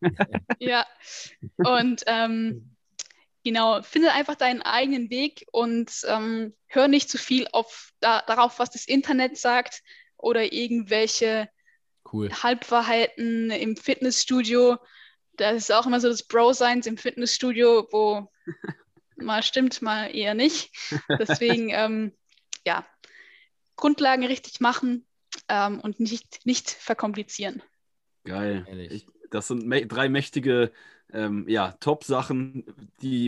[0.60, 0.86] ja,
[1.58, 2.72] und ähm,
[3.44, 8.60] genau, finde einfach deinen eigenen Weg und ähm, hör nicht zu viel auf, da, darauf,
[8.60, 9.82] was das Internet sagt
[10.18, 11.50] oder irgendwelche
[12.12, 12.32] cool.
[12.32, 14.78] Halbwahrheiten im Fitnessstudio.
[15.36, 18.32] Das ist auch immer so das Bro-Seins im Fitnessstudio, wo
[19.18, 20.72] mal stimmt, mal eher nicht.
[21.20, 22.14] Deswegen, ähm,
[22.66, 22.86] ja,
[23.76, 25.06] Grundlagen richtig machen
[25.50, 27.62] ähm, und nicht, nicht verkomplizieren.
[28.24, 28.66] Geil.
[28.91, 30.72] Ich, das sind drei mächtige
[31.14, 32.66] ähm, ja, Top-Sachen,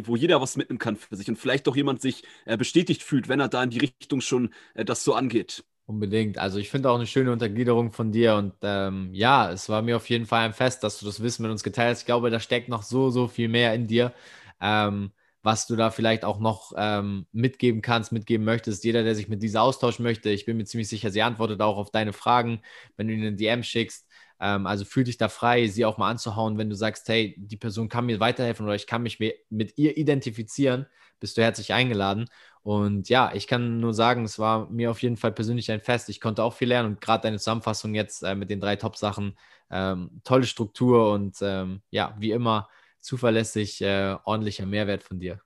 [0.05, 3.27] wo jeder was mitnehmen kann für sich und vielleicht auch jemand sich äh, bestätigt fühlt,
[3.29, 5.63] wenn er da in die Richtung schon äh, das so angeht.
[5.87, 6.39] Unbedingt.
[6.39, 9.97] Also ich finde auch eine schöne Untergliederung von dir und ähm, ja, es war mir
[9.97, 11.99] auf jeden Fall ein Fest, dass du das Wissen mit uns geteilt hast.
[12.01, 14.11] Ich glaube, da steckt noch so, so viel mehr in dir.
[14.59, 15.11] Ähm,
[15.43, 18.83] was du da vielleicht auch noch ähm, mitgeben kannst, mitgeben möchtest.
[18.83, 21.77] Jeder, der sich mit dieser austauschen möchte, ich bin mir ziemlich sicher, sie antwortet auch
[21.77, 22.61] auf deine Fragen,
[22.97, 24.07] wenn du ihnen DM schickst.
[24.45, 27.57] Ähm, also fühl dich da frei, sie auch mal anzuhauen, wenn du sagst, hey, die
[27.57, 29.19] Person kann mir weiterhelfen oder ich kann mich
[29.49, 30.85] mit ihr identifizieren,
[31.19, 32.27] bist du herzlich eingeladen.
[32.61, 36.09] Und ja, ich kann nur sagen, es war mir auf jeden Fall persönlich ein Fest.
[36.09, 39.37] Ich konnte auch viel lernen und gerade deine Zusammenfassung jetzt äh, mit den drei Top-Sachen,
[39.71, 42.69] ähm, tolle Struktur und ähm, ja, wie immer
[43.01, 45.44] zuverlässig äh, ordentlicher Mehrwert von dir.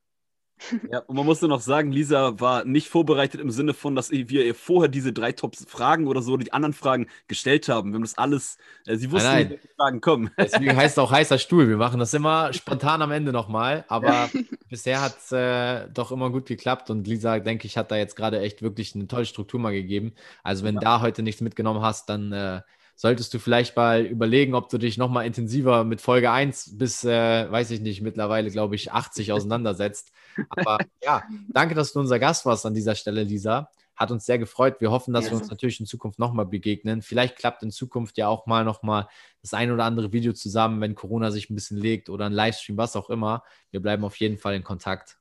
[0.91, 4.45] Ja, und man musste noch sagen, Lisa war nicht vorbereitet im Sinne von, dass wir
[4.45, 7.91] ihr vorher diese drei Top-Fragen oder so, die anderen Fragen gestellt haben.
[7.91, 10.31] Wir haben das alles, äh, sie wusste nicht, welche Fragen kommen.
[10.37, 11.69] Deswegen heißt es auch heißer Stuhl.
[11.69, 14.29] Wir machen das immer spontan am Ende nochmal, aber
[14.69, 18.15] bisher hat es äh, doch immer gut geklappt und Lisa, denke ich, hat da jetzt
[18.15, 20.13] gerade echt wirklich eine tolle Struktur mal gegeben.
[20.43, 20.81] Also wenn ja.
[20.81, 22.61] da heute nichts mitgenommen hast, dann äh,
[22.99, 27.49] solltest du vielleicht mal überlegen, ob du dich nochmal intensiver mit Folge 1 bis, äh,
[27.49, 30.11] weiß ich nicht, mittlerweile glaube ich 80 auseinandersetzt.
[30.49, 31.23] Aber ja,
[31.53, 33.69] danke, dass du unser Gast warst an dieser Stelle, Lisa.
[33.95, 34.81] Hat uns sehr gefreut.
[34.81, 35.31] Wir hoffen, dass Ja.
[35.31, 37.01] wir uns natürlich in Zukunft nochmal begegnen.
[37.01, 39.07] Vielleicht klappt in Zukunft ja auch mal nochmal
[39.41, 42.75] das ein oder andere Video zusammen, wenn Corona sich ein bisschen legt oder ein Livestream,
[42.75, 43.43] was auch immer.
[43.71, 45.17] Wir bleiben auf jeden Fall in Kontakt.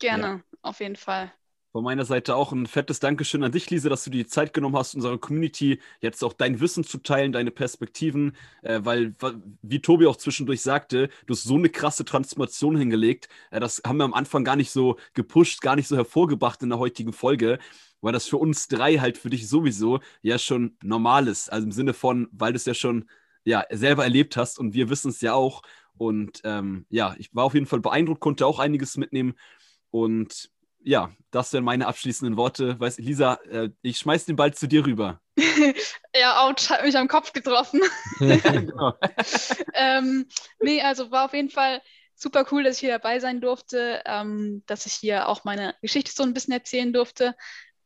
[0.00, 1.32] Gerne, auf jeden Fall.
[1.76, 4.54] Von meiner Seite auch ein fettes Dankeschön an dich, Lisa, dass du dir die Zeit
[4.54, 9.14] genommen hast, unserer Community jetzt auch dein Wissen zu teilen, deine Perspektiven, äh, weil,
[9.60, 13.28] wie Tobi auch zwischendurch sagte, du hast so eine krasse Transformation hingelegt.
[13.50, 16.70] Äh, das haben wir am Anfang gar nicht so gepusht, gar nicht so hervorgebracht in
[16.70, 17.58] der heutigen Folge,
[18.00, 21.52] weil das für uns drei halt für dich sowieso ja schon normal ist.
[21.52, 23.04] Also im Sinne von, weil du es ja schon
[23.44, 25.60] ja, selber erlebt hast und wir wissen es ja auch.
[25.98, 29.34] Und ähm, ja, ich war auf jeden Fall beeindruckt, konnte auch einiges mitnehmen.
[29.90, 30.50] Und
[30.86, 32.78] ja, das wären meine abschließenden Worte.
[32.78, 35.20] Weiß, Lisa, äh, ich schmeiß den Ball zu dir rüber.
[36.14, 37.80] ja, ouch, hat mich am Kopf getroffen.
[38.18, 38.94] Genau.
[39.74, 40.26] ähm,
[40.60, 41.82] nee, also war auf jeden Fall
[42.14, 46.12] super cool, dass ich hier dabei sein durfte, ähm, dass ich hier auch meine Geschichte
[46.12, 47.34] so ein bisschen erzählen durfte.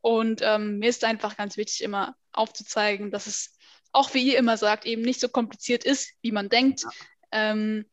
[0.03, 3.57] Und ähm, mir ist einfach ganz wichtig, immer aufzuzeigen, dass es
[3.93, 6.85] auch, wie ihr immer sagt, eben nicht so kompliziert ist, wie man denkt.
[7.33, 7.87] Ähm,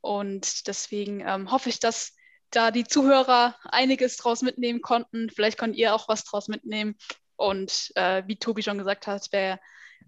[0.00, 2.14] und deswegen ähm, hoffe ich, dass
[2.54, 5.30] da die Zuhörer einiges draus mitnehmen konnten.
[5.30, 6.96] Vielleicht könnt ihr auch was draus mitnehmen.
[7.36, 9.60] Und äh, wie Tobi schon gesagt hat, wer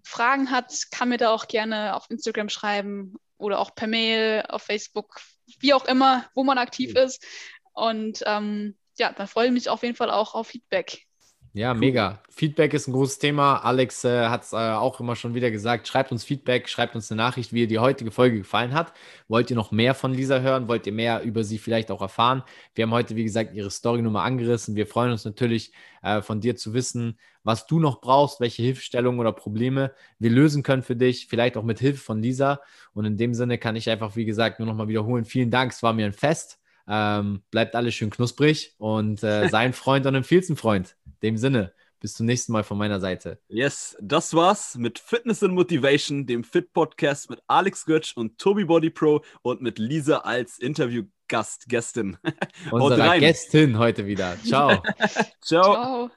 [0.03, 4.63] Fragen hat, kann mir da auch gerne auf Instagram schreiben oder auch per Mail, auf
[4.63, 5.19] Facebook,
[5.59, 7.25] wie auch immer, wo man aktiv ist.
[7.73, 11.06] Und ähm, ja, da freue ich mich auf jeden Fall auch auf Feedback.
[11.53, 12.21] Ja, mega.
[12.29, 13.57] Feedback ist ein großes Thema.
[13.57, 15.87] Alex äh, hat es äh, auch immer schon wieder gesagt.
[15.87, 18.93] Schreibt uns Feedback, schreibt uns eine Nachricht, wie ihr die heutige Folge gefallen hat.
[19.27, 20.67] Wollt ihr noch mehr von Lisa hören?
[20.67, 22.43] Wollt ihr mehr über sie vielleicht auch erfahren?
[22.75, 24.75] Wir haben heute, wie gesagt, ihre Story nochmal angerissen.
[24.75, 25.71] Wir freuen uns natürlich,
[26.03, 30.63] äh, von dir zu wissen, was du noch brauchst, welche Hilfestellungen oder Probleme wir lösen
[30.63, 32.61] können für dich, vielleicht auch mit Hilfe von Lisa.
[32.93, 35.25] Und in dem Sinne kann ich einfach, wie gesagt, nur nochmal wiederholen.
[35.25, 36.59] Vielen Dank, es war mir ein Fest.
[36.87, 40.95] Ähm, bleibt alles schön knusprig und äh, sei ein Freund und empfiehlst einen Freund.
[41.05, 43.39] In dem Sinne, bis zum nächsten Mal von meiner Seite.
[43.47, 48.65] Yes, das war's mit Fitness and Motivation, dem Fit Podcast mit Alex Götsch und Tobi
[48.65, 52.17] Body Pro und mit Lisa als Interviewgast, Gästin.
[52.71, 53.19] Unsere.
[53.19, 54.37] Gästin heute wieder.
[54.43, 54.81] Ciao.
[55.41, 55.73] Ciao.
[55.73, 56.11] Ciao.